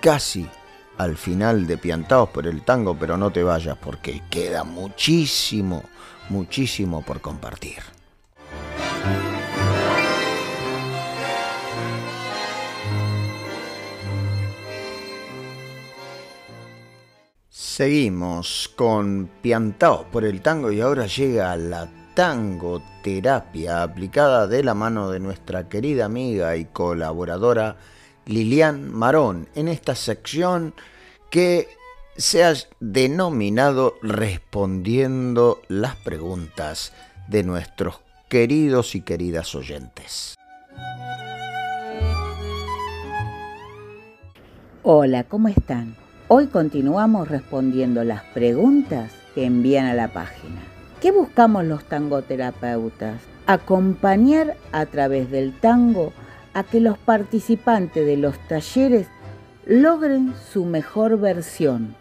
casi 0.00 0.48
al 0.96 1.16
final 1.16 1.66
de 1.66 1.76
Piantados 1.76 2.28
por 2.30 2.46
el 2.46 2.62
Tango, 2.62 2.96
pero 2.96 3.16
no 3.16 3.32
te 3.32 3.42
vayas 3.42 3.76
porque 3.76 4.22
queda 4.30 4.64
muchísimo, 4.64 5.82
muchísimo 6.28 7.02
por 7.02 7.20
compartir. 7.20 7.95
Seguimos 17.76 18.72
con 18.74 19.28
Piantaos 19.42 20.06
por 20.06 20.24
el 20.24 20.40
tango 20.40 20.72
y 20.72 20.80
ahora 20.80 21.04
llega 21.04 21.54
la 21.58 21.86
tangoterapia 22.14 23.82
aplicada 23.82 24.46
de 24.46 24.64
la 24.64 24.72
mano 24.72 25.10
de 25.10 25.20
nuestra 25.20 25.68
querida 25.68 26.06
amiga 26.06 26.56
y 26.56 26.64
colaboradora 26.64 27.76
Lilian 28.24 28.90
Marón 28.90 29.50
en 29.54 29.68
esta 29.68 29.94
sección 29.94 30.72
que 31.30 31.68
se 32.16 32.44
ha 32.44 32.54
denominado 32.80 33.96
Respondiendo 34.00 35.60
las 35.68 35.96
preguntas 35.96 36.94
de 37.28 37.42
nuestros 37.42 37.96
queridos 38.30 38.94
y 38.94 39.02
queridas 39.02 39.54
oyentes. 39.54 40.34
Hola, 44.82 45.24
¿cómo 45.24 45.48
están? 45.48 46.05
Hoy 46.28 46.48
continuamos 46.48 47.28
respondiendo 47.28 48.02
las 48.02 48.24
preguntas 48.24 49.12
que 49.36 49.44
envían 49.44 49.86
a 49.86 49.94
la 49.94 50.08
página. 50.08 50.60
¿Qué 51.00 51.12
buscamos 51.12 51.64
los 51.64 51.84
tangoterapeutas? 51.84 53.20
Acompañar 53.46 54.56
a 54.72 54.86
través 54.86 55.30
del 55.30 55.56
tango 55.60 56.12
a 56.52 56.64
que 56.64 56.80
los 56.80 56.98
participantes 56.98 58.04
de 58.04 58.16
los 58.16 58.36
talleres 58.48 59.06
logren 59.66 60.34
su 60.52 60.64
mejor 60.64 61.16
versión. 61.20 61.94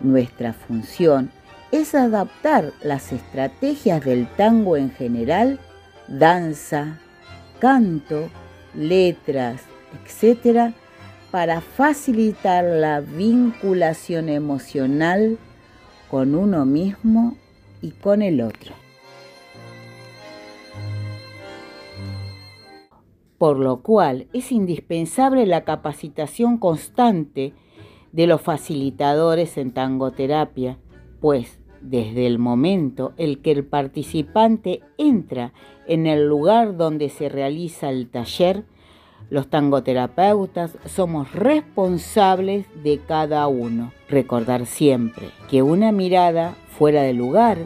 Nuestra 0.00 0.52
función 0.52 1.32
es 1.72 1.96
adaptar 1.96 2.72
las 2.84 3.12
estrategias 3.12 4.04
del 4.04 4.28
tango 4.36 4.76
en 4.76 4.92
general, 4.92 5.58
danza, 6.06 7.00
canto, 7.58 8.28
letras, 8.76 9.62
etc., 10.06 10.72
para 11.32 11.62
facilitar 11.62 12.62
la 12.62 13.00
vinculación 13.00 14.28
emocional 14.28 15.38
con 16.10 16.34
uno 16.34 16.66
mismo 16.66 17.36
y 17.80 17.92
con 17.92 18.20
el 18.20 18.42
otro. 18.42 18.74
Por 23.38 23.58
lo 23.58 23.80
cual 23.80 24.28
es 24.34 24.52
indispensable 24.52 25.46
la 25.46 25.64
capacitación 25.64 26.58
constante 26.58 27.54
de 28.12 28.26
los 28.26 28.42
facilitadores 28.42 29.56
en 29.56 29.72
tangoterapia, 29.72 30.78
pues 31.18 31.60
desde 31.80 32.26
el 32.26 32.38
momento 32.38 33.14
en 33.16 33.40
que 33.40 33.52
el 33.52 33.64
participante 33.64 34.82
entra 34.98 35.54
en 35.88 36.06
el 36.06 36.28
lugar 36.28 36.76
donde 36.76 37.08
se 37.08 37.30
realiza 37.30 37.88
el 37.88 38.10
taller, 38.10 38.64
los 39.32 39.48
tangoterapeutas 39.48 40.76
somos 40.84 41.32
responsables 41.32 42.66
de 42.84 43.00
cada 43.00 43.46
uno. 43.46 43.90
Recordar 44.10 44.66
siempre 44.66 45.30
que 45.48 45.62
una 45.62 45.90
mirada 45.90 46.54
fuera 46.76 47.00
de 47.00 47.14
lugar 47.14 47.56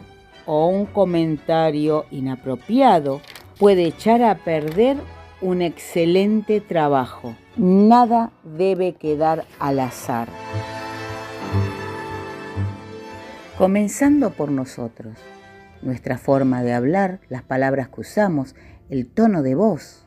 o 0.45 0.67
un 0.67 0.85
comentario 0.85 2.05
inapropiado 2.09 3.19
puede 3.59 3.83
echar 3.83 4.23
a 4.23 4.35
perder 4.35 4.95
un 5.41 5.61
excelente 5.61 6.61
trabajo. 6.61 7.35
Nada 7.57 8.31
debe 8.45 8.93
quedar 8.93 9.43
al 9.59 9.81
azar. 9.81 10.29
Comenzando 13.57 14.29
por 14.29 14.51
nosotros, 14.51 15.17
nuestra 15.81 16.17
forma 16.17 16.63
de 16.63 16.71
hablar, 16.71 17.19
las 17.27 17.43
palabras 17.43 17.89
que 17.89 17.99
usamos, 18.01 18.55
el 18.89 19.05
tono 19.05 19.41
de 19.41 19.55
voz, 19.55 20.06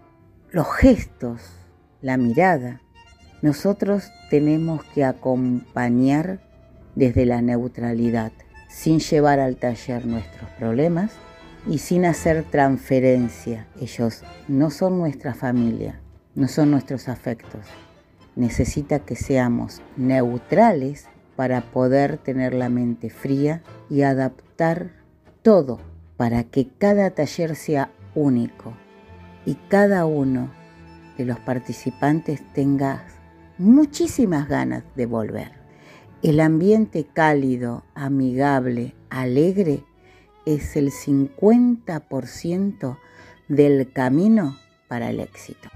los 0.52 0.66
gestos, 0.74 1.42
la 2.00 2.16
mirada. 2.16 2.80
Nosotros 3.40 4.10
tenemos 4.30 4.82
que 4.84 5.04
acompañar 5.04 6.40
desde 6.96 7.24
la 7.24 7.40
neutralidad, 7.40 8.32
sin 8.68 8.98
llevar 8.98 9.38
al 9.38 9.56
taller 9.56 10.06
nuestros 10.06 10.50
problemas 10.58 11.12
y 11.68 11.78
sin 11.78 12.04
hacer 12.04 12.44
transferencia. 12.44 13.68
Ellos 13.80 14.24
no 14.48 14.70
son 14.70 14.98
nuestra 14.98 15.34
familia, 15.34 16.00
no 16.34 16.48
son 16.48 16.72
nuestros 16.72 17.08
afectos. 17.08 17.66
Necesita 18.34 19.00
que 19.00 19.14
seamos 19.14 19.82
neutrales 19.96 21.06
para 21.36 21.60
poder 21.60 22.18
tener 22.18 22.54
la 22.54 22.68
mente 22.68 23.08
fría 23.08 23.62
y 23.88 24.02
adaptar 24.02 24.90
todo 25.42 25.80
para 26.16 26.44
que 26.44 26.68
cada 26.68 27.10
taller 27.10 27.56
sea 27.56 27.90
único, 28.14 28.74
y 29.44 29.54
cada 29.68 30.06
uno 30.06 30.50
de 31.16 31.24
los 31.24 31.38
participantes 31.40 32.40
tenga 32.52 33.04
muchísimas 33.58 34.48
ganas 34.48 34.84
de 34.96 35.06
volver. 35.06 35.52
El 36.22 36.40
ambiente 36.40 37.04
cálido, 37.04 37.84
amigable, 37.94 38.94
alegre 39.08 39.84
es 40.46 40.76
el 40.76 40.90
50% 40.90 42.98
del 43.48 43.92
camino 43.92 44.56
para 44.88 45.10
el 45.10 45.20
éxito. 45.20 45.68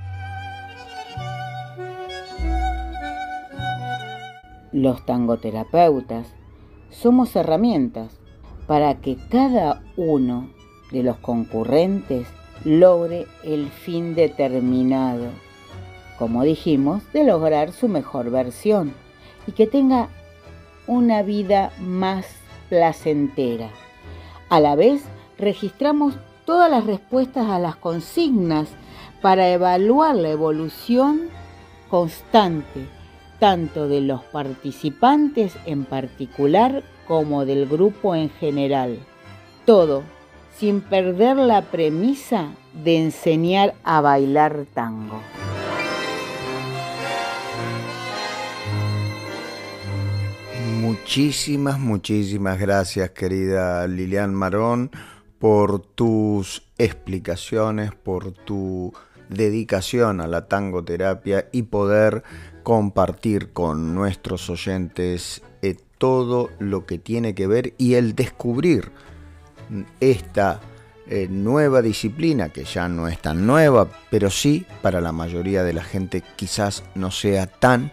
Los 4.73 5.05
tangoterapeutas 5.07 6.35
somos 6.91 7.37
herramientas 7.37 8.19
para 8.67 9.01
que 9.01 9.17
cada 9.31 9.83
uno 9.97 10.51
de 10.91 11.03
los 11.03 11.17
concurrentes 11.19 12.27
logre 12.63 13.27
el 13.43 13.71
fin 13.71 14.15
determinado, 14.15 15.31
como 16.19 16.45
dijimos, 16.45 17.03
de 17.13 17.25
lograr 17.25 17.73
su 17.73 17.89
mejor 17.89 18.31
versión 18.31 18.95
y 19.47 19.53
que 19.53 19.67
tenga 19.67 20.09
una 20.87 21.23
vida 21.23 21.73
más 21.81 22.27
placentera. 22.69 23.71
A 24.49 24.61
la 24.61 24.77
vez, 24.77 25.03
registramos 25.39 26.15
todas 26.45 26.71
las 26.71 26.87
respuestas 26.87 27.49
a 27.49 27.59
las 27.59 27.77
consignas 27.77 28.69
para 29.23 29.49
evaluar 29.49 30.15
la 30.15 30.31
evolución 30.31 31.29
constante, 31.89 32.87
tanto 33.39 33.89
de 33.89 34.01
los 34.01 34.23
participantes 34.25 35.57
en 35.67 35.85
particular 35.85 36.83
como 37.07 37.45
del 37.45 37.67
grupo 37.67 38.15
en 38.15 38.31
general. 38.31 38.99
Todo 39.65 40.03
sin 40.59 40.81
perder 40.81 41.37
la 41.37 41.63
premisa 41.63 42.53
de 42.73 42.99
enseñar 42.99 43.75
a 43.85 44.01
bailar 44.01 44.67
tango. 44.73 45.21
Muchísimas, 50.81 51.79
muchísimas 51.79 52.59
gracias 52.59 53.11
querida 53.11 53.87
Lilian 53.87 54.35
Marón 54.35 54.91
por 55.39 55.81
tus 55.81 56.63
explicaciones, 56.79 57.93
por 57.95 58.33
tu 58.33 58.93
dedicación 59.29 60.21
a 60.21 60.27
la 60.27 60.47
tangoterapia 60.47 61.49
y 61.53 61.63
poder 61.63 62.23
compartir 62.63 63.53
con 63.53 63.95
nuestros 63.95 64.49
oyentes 64.49 65.43
eh, 65.63 65.77
todo 65.99 66.51
lo 66.59 66.87
que 66.87 66.99
tiene 66.99 67.35
que 67.35 67.47
ver 67.47 67.75
y 67.79 67.95
el 67.95 68.15
descubrir 68.15 68.93
esta 70.01 70.61
eh, 71.07 71.29
nueva 71.31 71.83
disciplina, 71.83 72.49
que 72.49 72.65
ya 72.65 72.89
no 72.89 73.09
es 73.09 73.19
tan 73.21 73.47
nueva, 73.47 73.89
pero 74.11 74.31
sí 74.31 74.67
para 74.81 75.01
la 75.01 75.13
mayoría 75.13 75.63
de 75.63 75.75
la 75.75 75.85
gente 75.85 76.23
quizás 76.37 76.83
no 76.95 77.11
sea 77.11 77.47
tan 77.47 77.93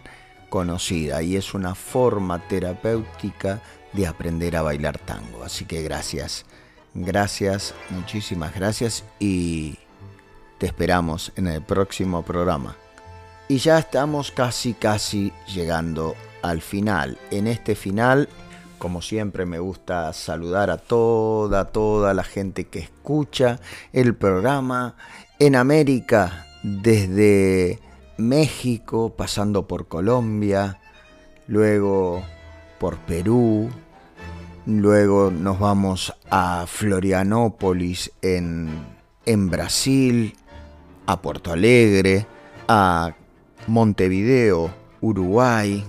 conocida 0.49 1.21
y 1.21 1.35
es 1.35 1.53
una 1.53 1.75
forma 1.75 2.39
terapéutica 2.47 3.61
de 3.93 4.07
aprender 4.07 4.55
a 4.55 4.61
bailar 4.61 4.97
tango. 4.97 5.43
Así 5.43 5.65
que 5.65 5.81
gracias, 5.81 6.45
gracias, 6.93 7.73
muchísimas 7.89 8.55
gracias 8.55 9.03
y 9.19 9.77
te 10.57 10.67
esperamos 10.67 11.31
en 11.35 11.47
el 11.47 11.61
próximo 11.61 12.23
programa. 12.23 12.77
Y 13.49 13.57
ya 13.57 13.77
estamos 13.77 14.31
casi, 14.31 14.73
casi 14.73 15.33
llegando 15.53 16.15
al 16.41 16.61
final. 16.61 17.17
En 17.31 17.47
este 17.47 17.75
final 17.75 18.29
como 18.81 19.03
siempre 19.03 19.45
me 19.45 19.59
gusta 19.59 20.11
saludar 20.11 20.71
a 20.71 20.77
toda, 20.77 21.65
toda 21.65 22.15
la 22.15 22.23
gente 22.23 22.65
que 22.65 22.79
escucha 22.79 23.59
el 23.93 24.15
programa 24.15 24.95
en 25.37 25.55
América, 25.55 26.47
desde 26.63 27.79
México, 28.17 29.13
pasando 29.15 29.67
por 29.67 29.87
Colombia, 29.87 30.79
luego 31.45 32.23
por 32.79 32.97
Perú, 32.97 33.69
luego 34.65 35.29
nos 35.29 35.59
vamos 35.59 36.15
a 36.31 36.65
Florianópolis 36.65 38.11
en, 38.23 38.83
en 39.27 39.51
Brasil, 39.51 40.35
a 41.05 41.21
Puerto 41.21 41.53
Alegre, 41.53 42.25
a 42.67 43.13
Montevideo, 43.67 44.73
Uruguay, 45.01 45.85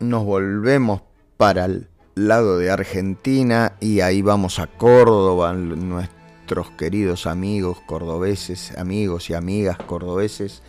nos 0.00 0.24
volvemos 0.24 1.02
para 1.36 1.66
el 1.66 1.91
lado 2.14 2.58
de 2.58 2.70
Argentina 2.70 3.74
y 3.80 4.00
ahí 4.00 4.22
vamos 4.22 4.58
a 4.58 4.66
Córdoba, 4.66 5.52
nuestros 5.54 6.70
queridos 6.72 7.26
amigos 7.26 7.78
cordobeses, 7.86 8.76
amigos 8.76 9.30
y 9.30 9.34
amigas 9.34 9.78
cordobeses 9.78 10.62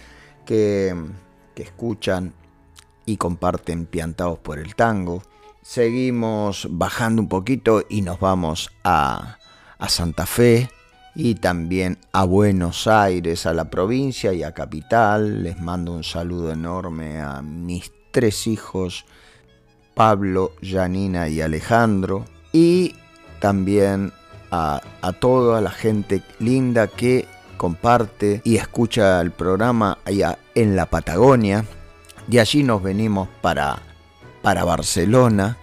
que, 0.46 0.96
que 1.56 1.64
escuchan 1.64 2.34
y 3.06 3.18
comparten 3.18 3.86
piantados 3.86 4.40
por 4.40 4.60
el 4.60 4.76
tango. 4.76 5.24
Seguimos 5.62 6.68
bajando 6.70 7.22
un 7.22 7.30
poquito 7.30 7.84
y 7.90 8.02
nos 8.02 8.20
vamos 8.20 8.72
a, 8.84 9.38
a 9.78 9.90
Santa 9.90 10.26
Fe 10.26 10.70
y 11.16 11.36
también 11.36 12.00
a 12.12 12.24
Buenos 12.24 12.88
Aires, 12.88 13.46
a 13.46 13.54
la 13.54 13.70
provincia 13.70 14.34
y 14.34 14.44
a 14.44 14.54
Capital. 14.54 15.44
Les 15.44 15.60
mando 15.60 15.94
un 15.94 16.04
saludo 16.04 16.52
enorme 16.52 17.20
a 17.22 17.42
mis 17.42 17.92
tres 18.12 18.48
hijos 18.48 19.06
Pablo, 19.94 20.54
Janina 20.62 21.28
y 21.28 21.42
Alejandro. 21.42 22.26
Y 22.52 22.96
también 23.40 24.12
a, 24.52 24.82
toda 25.20 25.62
la 25.62 25.72
gente 25.72 26.22
linda 26.40 26.88
que 26.88 27.28
comparte 27.58 28.42
y 28.44 28.58
escucha 28.58 29.20
el 29.22 29.32
programa 29.32 29.98
allá 30.06 30.38
en 30.56 30.76
la 30.76 30.86
Patagonia. 30.86 31.66
De 32.28 32.40
allí 32.40 32.64
nos 32.64 32.84
venimos 32.84 33.28
para, 33.42 33.80
para 34.42 34.64
Barcelona. 34.64 35.58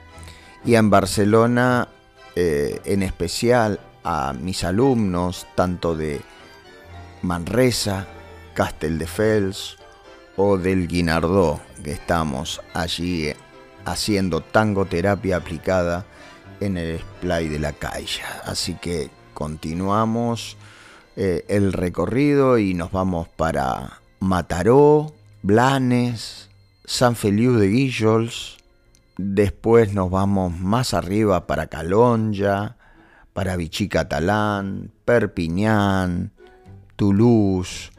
Y 0.64 0.74
en 0.74 0.90
Barcelona, 0.90 1.88
eh, 2.36 2.80
en 2.84 3.02
especial 3.02 3.80
a 4.04 4.32
mis 4.32 4.64
alumnos, 4.64 5.46
tanto 5.54 5.94
de 5.94 6.20
Manresa, 7.22 8.06
Castelldefels 8.54 9.76
o 10.36 10.58
del 10.58 10.88
Guinardó, 10.88 11.60
que 11.82 11.92
estamos 11.92 12.60
allí 12.74 13.32
haciendo 13.84 14.40
tangoterapia 14.40 15.36
aplicada 15.36 16.04
en 16.60 16.76
el 16.76 16.98
splay 16.98 17.48
de 17.48 17.58
la 17.58 17.72
calle. 17.72 18.20
Así 18.44 18.74
que 18.74 19.10
continuamos 19.34 20.56
eh, 21.16 21.44
el 21.48 21.72
recorrido 21.72 22.58
y 22.58 22.74
nos 22.74 22.92
vamos 22.92 23.28
para 23.28 24.00
Mataró, 24.20 25.12
Blanes, 25.42 26.50
San 26.84 27.16
Feliu 27.16 27.54
de 27.54 27.68
Guillols. 27.68 28.58
Después 29.16 29.92
nos 29.92 30.10
vamos 30.10 30.58
más 30.58 30.94
arriba 30.94 31.46
para 31.46 31.66
Calonja, 31.66 32.76
para 33.32 33.56
Vichy 33.56 33.88
Catalán, 33.88 34.90
Perpiñán, 35.04 36.32
Toulouse, 36.96 37.92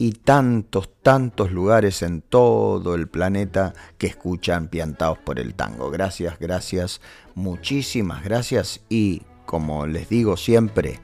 y 0.00 0.12
tantos, 0.12 0.88
tantos 1.02 1.52
lugares 1.52 2.00
en 2.00 2.22
todo 2.22 2.94
el 2.94 3.06
planeta 3.06 3.74
que 3.98 4.06
escuchan 4.06 4.68
piantados 4.68 5.18
por 5.18 5.38
el 5.38 5.52
tango. 5.52 5.90
Gracias, 5.90 6.38
gracias, 6.38 7.02
muchísimas 7.34 8.24
gracias 8.24 8.80
y 8.88 9.20
como 9.44 9.86
les 9.86 10.08
digo 10.08 10.38
siempre, 10.38 11.00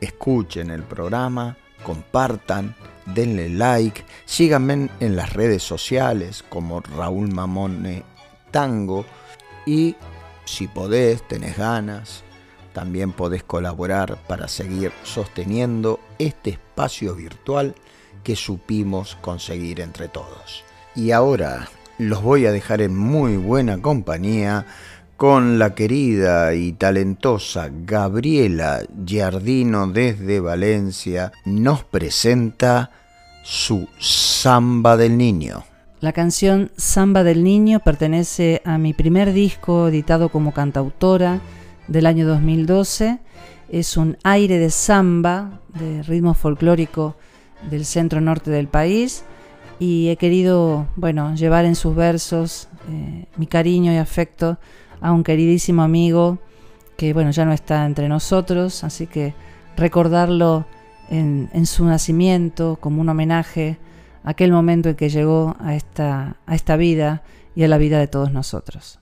escuchen 0.00 0.70
el 0.70 0.84
programa, 0.84 1.56
compartan, 1.82 2.76
denle 3.06 3.48
like, 3.48 4.04
síganme 4.24 4.88
en 5.00 5.16
las 5.16 5.32
redes 5.32 5.64
sociales 5.64 6.44
como 6.48 6.82
Raúl 6.82 7.32
Mamone 7.32 8.04
Tango 8.52 9.04
y 9.66 9.96
si 10.44 10.68
podés, 10.68 11.26
tenés 11.26 11.58
ganas, 11.58 12.22
también 12.72 13.10
podés 13.10 13.42
colaborar 13.42 14.16
para 14.28 14.46
seguir 14.46 14.92
sosteniendo 15.02 15.98
este 16.20 16.50
espacio 16.50 17.16
virtual 17.16 17.74
que 18.26 18.34
supimos 18.34 19.16
conseguir 19.20 19.80
entre 19.80 20.08
todos. 20.08 20.64
Y 20.96 21.12
ahora 21.12 21.68
los 21.96 22.24
voy 22.24 22.44
a 22.46 22.50
dejar 22.50 22.82
en 22.82 22.96
muy 22.96 23.36
buena 23.36 23.80
compañía 23.80 24.66
con 25.16 25.60
la 25.60 25.76
querida 25.76 26.52
y 26.52 26.72
talentosa 26.72 27.70
Gabriela 27.70 28.82
Giardino 29.06 29.86
desde 29.86 30.40
Valencia, 30.40 31.30
nos 31.44 31.84
presenta 31.84 32.90
su 33.44 33.88
Samba 34.00 34.96
del 34.96 35.16
Niño. 35.16 35.62
La 36.00 36.12
canción 36.12 36.72
Samba 36.76 37.22
del 37.22 37.44
Niño 37.44 37.78
pertenece 37.78 38.60
a 38.64 38.76
mi 38.76 38.92
primer 38.92 39.32
disco 39.34 39.86
editado 39.86 40.30
como 40.30 40.52
cantautora 40.52 41.38
del 41.86 42.06
año 42.06 42.26
2012. 42.26 43.20
Es 43.68 43.96
un 43.96 44.18
aire 44.24 44.58
de 44.58 44.70
samba, 44.70 45.60
de 45.78 46.02
ritmo 46.02 46.34
folclórico 46.34 47.14
del 47.70 47.84
centro 47.84 48.20
norte 48.20 48.50
del 48.50 48.68
país 48.68 49.24
y 49.78 50.08
he 50.08 50.16
querido, 50.16 50.86
bueno, 50.96 51.34
llevar 51.34 51.64
en 51.64 51.74
sus 51.74 51.94
versos 51.94 52.68
eh, 52.90 53.26
mi 53.36 53.46
cariño 53.46 53.92
y 53.92 53.96
afecto 53.96 54.58
a 55.00 55.12
un 55.12 55.22
queridísimo 55.22 55.82
amigo 55.82 56.38
que, 56.96 57.12
bueno, 57.12 57.30
ya 57.30 57.44
no 57.44 57.52
está 57.52 57.84
entre 57.84 58.08
nosotros, 58.08 58.84
así 58.84 59.06
que 59.06 59.34
recordarlo 59.76 60.66
en, 61.10 61.50
en 61.52 61.66
su 61.66 61.84
nacimiento 61.84 62.78
como 62.80 63.00
un 63.00 63.08
homenaje 63.08 63.78
a 64.24 64.30
aquel 64.30 64.50
momento 64.50 64.88
en 64.88 64.96
que 64.96 65.08
llegó 65.08 65.56
a 65.60 65.74
esta, 65.74 66.36
a 66.46 66.54
esta 66.54 66.76
vida 66.76 67.22
y 67.54 67.64
a 67.64 67.68
la 67.68 67.78
vida 67.78 67.98
de 67.98 68.08
todos 68.08 68.32
nosotros. 68.32 68.98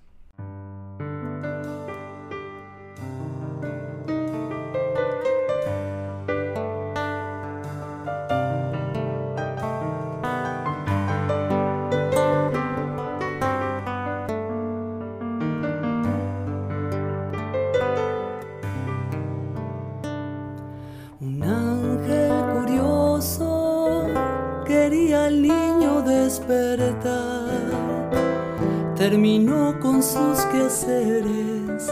Terminó 28.97 29.79
con 29.81 30.03
sus 30.03 30.41
quehaceres 30.53 31.91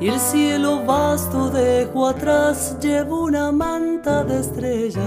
y 0.00 0.08
el 0.08 0.20
cielo 0.20 0.84
vasto 0.84 1.50
dejó 1.50 2.06
atrás. 2.08 2.76
Llevó 2.80 3.24
una 3.24 3.50
manta 3.50 4.22
de 4.22 4.40
estrellas 4.40 5.02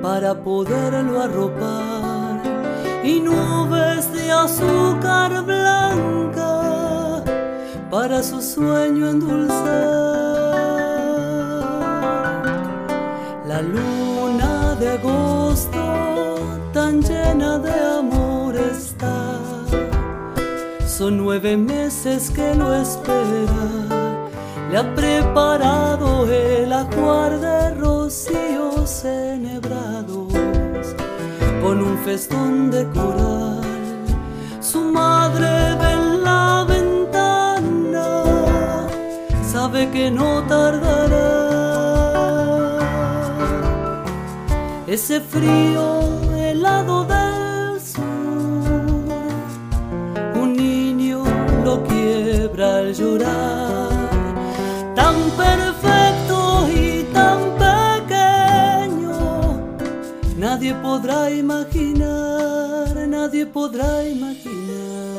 para 0.00 0.34
poderlo 0.34 1.20
arropar 1.20 2.40
y 3.02 3.18
nubes 3.20 4.12
de 4.12 4.30
azúcar 4.30 5.44
blanca 5.44 7.24
para 7.90 8.22
su 8.22 8.40
sueño 8.40 9.10
endulzar. 9.10 10.12
La 13.46 13.60
luna 13.60 14.76
de 14.76 14.88
agosto 14.88 16.11
llena 17.32 17.58
de 17.58 17.72
amor 17.98 18.54
está. 18.56 19.38
Son 20.86 21.16
nueve 21.16 21.56
meses 21.56 22.30
que 22.30 22.54
lo 22.54 22.74
espera. 22.74 23.64
Le 24.70 24.78
ha 24.78 24.94
preparado 24.94 26.26
el 26.30 26.72
ajuar 26.72 27.40
de 27.40 27.74
rocíos 27.74 29.04
enhebrados 29.04 30.32
con 31.62 31.82
un 31.82 31.98
festón 32.04 32.70
de 32.70 32.84
coral. 32.90 33.60
Su 34.60 34.80
madre 34.80 35.48
ve 35.80 35.92
en 35.92 36.24
la 36.24 36.64
ventana, 36.68 38.08
sabe 39.42 39.90
que 39.90 40.10
no 40.10 40.42
tardará 40.46 41.52
ese 44.86 45.20
frío 45.20 46.02
helado 46.36 47.04
del 47.04 47.11
llorar, 52.92 53.90
tan 54.94 55.16
perfecto 55.36 56.68
y 56.68 57.04
tan 57.12 57.38
pequeño. 57.64 59.14
Nadie 60.36 60.74
podrá 60.74 61.30
imaginar, 61.30 62.94
nadie 63.08 63.46
podrá 63.46 64.06
imaginar. 64.06 65.11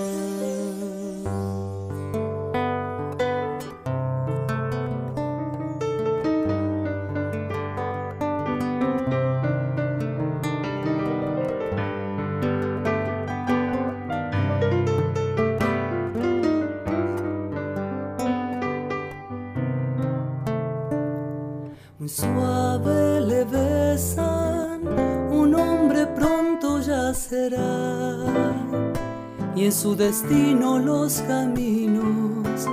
Y 29.55 29.65
en 29.65 29.71
su 29.71 29.95
destino 29.95 30.77
los 30.77 31.21
caminos 31.21 32.67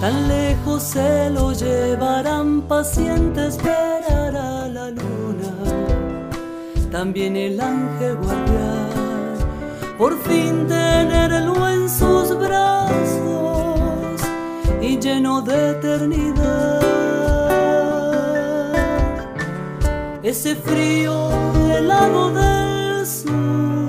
tan 0.00 0.26
lejos 0.26 0.82
se 0.82 1.30
lo 1.30 1.52
llevarán, 1.52 2.62
paciente 2.62 3.46
esperará 3.46 4.66
la 4.66 4.90
luna. 4.90 5.52
También 6.90 7.36
el 7.36 7.60
ángel 7.60 8.16
guardián, 8.16 9.36
por 9.96 10.18
fin 10.22 10.66
tenerlo 10.66 11.68
en 11.68 11.88
sus 11.88 12.36
brazos 12.36 14.20
y 14.80 14.98
lleno 14.98 15.40
de 15.40 15.70
eternidad 15.70 16.80
ese 20.24 20.56
frío 20.56 21.30
helado 21.70 22.30
del 22.32 23.06
sur. 23.06 23.79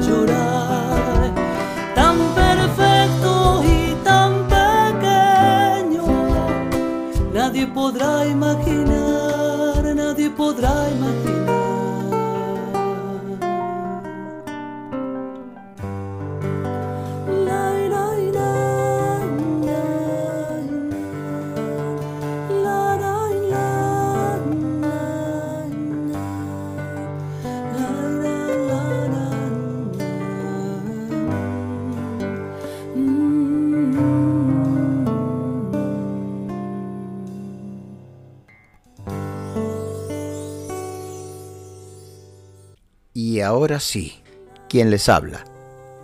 Llorar, 0.00 1.32
tan 1.94 2.16
perfecto 2.34 3.62
y 3.64 3.94
tan 4.04 4.32
pequeño. 4.54 6.04
Nadie 7.32 7.66
podrá 7.66 8.26
imaginar, 8.26 8.95
ahora 43.56 43.80
sí, 43.80 44.22
quien 44.68 44.90
les 44.90 45.08
habla, 45.08 45.42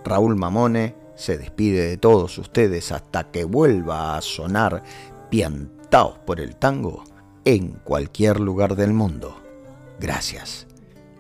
Raúl 0.05 0.37
Mamone, 0.37 0.95
se 1.15 1.37
despide 1.37 1.87
de 1.87 1.97
todos 1.99 2.39
ustedes 2.39 2.91
hasta 2.93 3.31
que 3.31 3.45
vuelva 3.45 4.17
a 4.17 4.23
sonar 4.23 4.83
piantaos 5.31 6.19
por 6.21 6.41
el 6.41 6.57
tango 6.57 7.05
en 7.45 7.73
cualquier 7.85 8.41
lugar 8.41 8.75
del 8.75 8.95
mundo. 8.95 9.37
Gracias, 10.01 10.67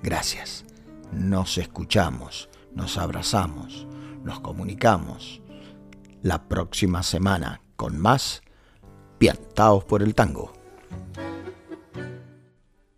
gracias. 0.03 0.65
Nos 1.13 1.59
escuchamos, 1.59 2.49
nos 2.75 2.97
abrazamos, 2.97 3.87
nos 4.25 4.41
comunicamos 4.41 5.43
la 6.23 6.49
próxima 6.49 7.03
semana 7.03 7.61
con 7.77 7.99
más 7.99 8.43
Piantaos 9.19 9.85
por 9.85 10.03
el 10.03 10.15
tango. 10.15 10.51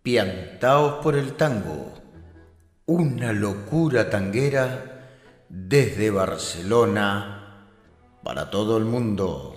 Piantaos 0.01 1.03
por 1.03 1.15
el 1.15 1.33
tango. 1.33 2.04
Una 2.87 3.33
locura 3.33 4.11
tanguera 4.11 5.07
desde 5.49 6.11
Barcelona 6.11 7.65
para 8.23 8.51
todo 8.51 8.77
el 8.77 8.85
mundo. 8.85 9.55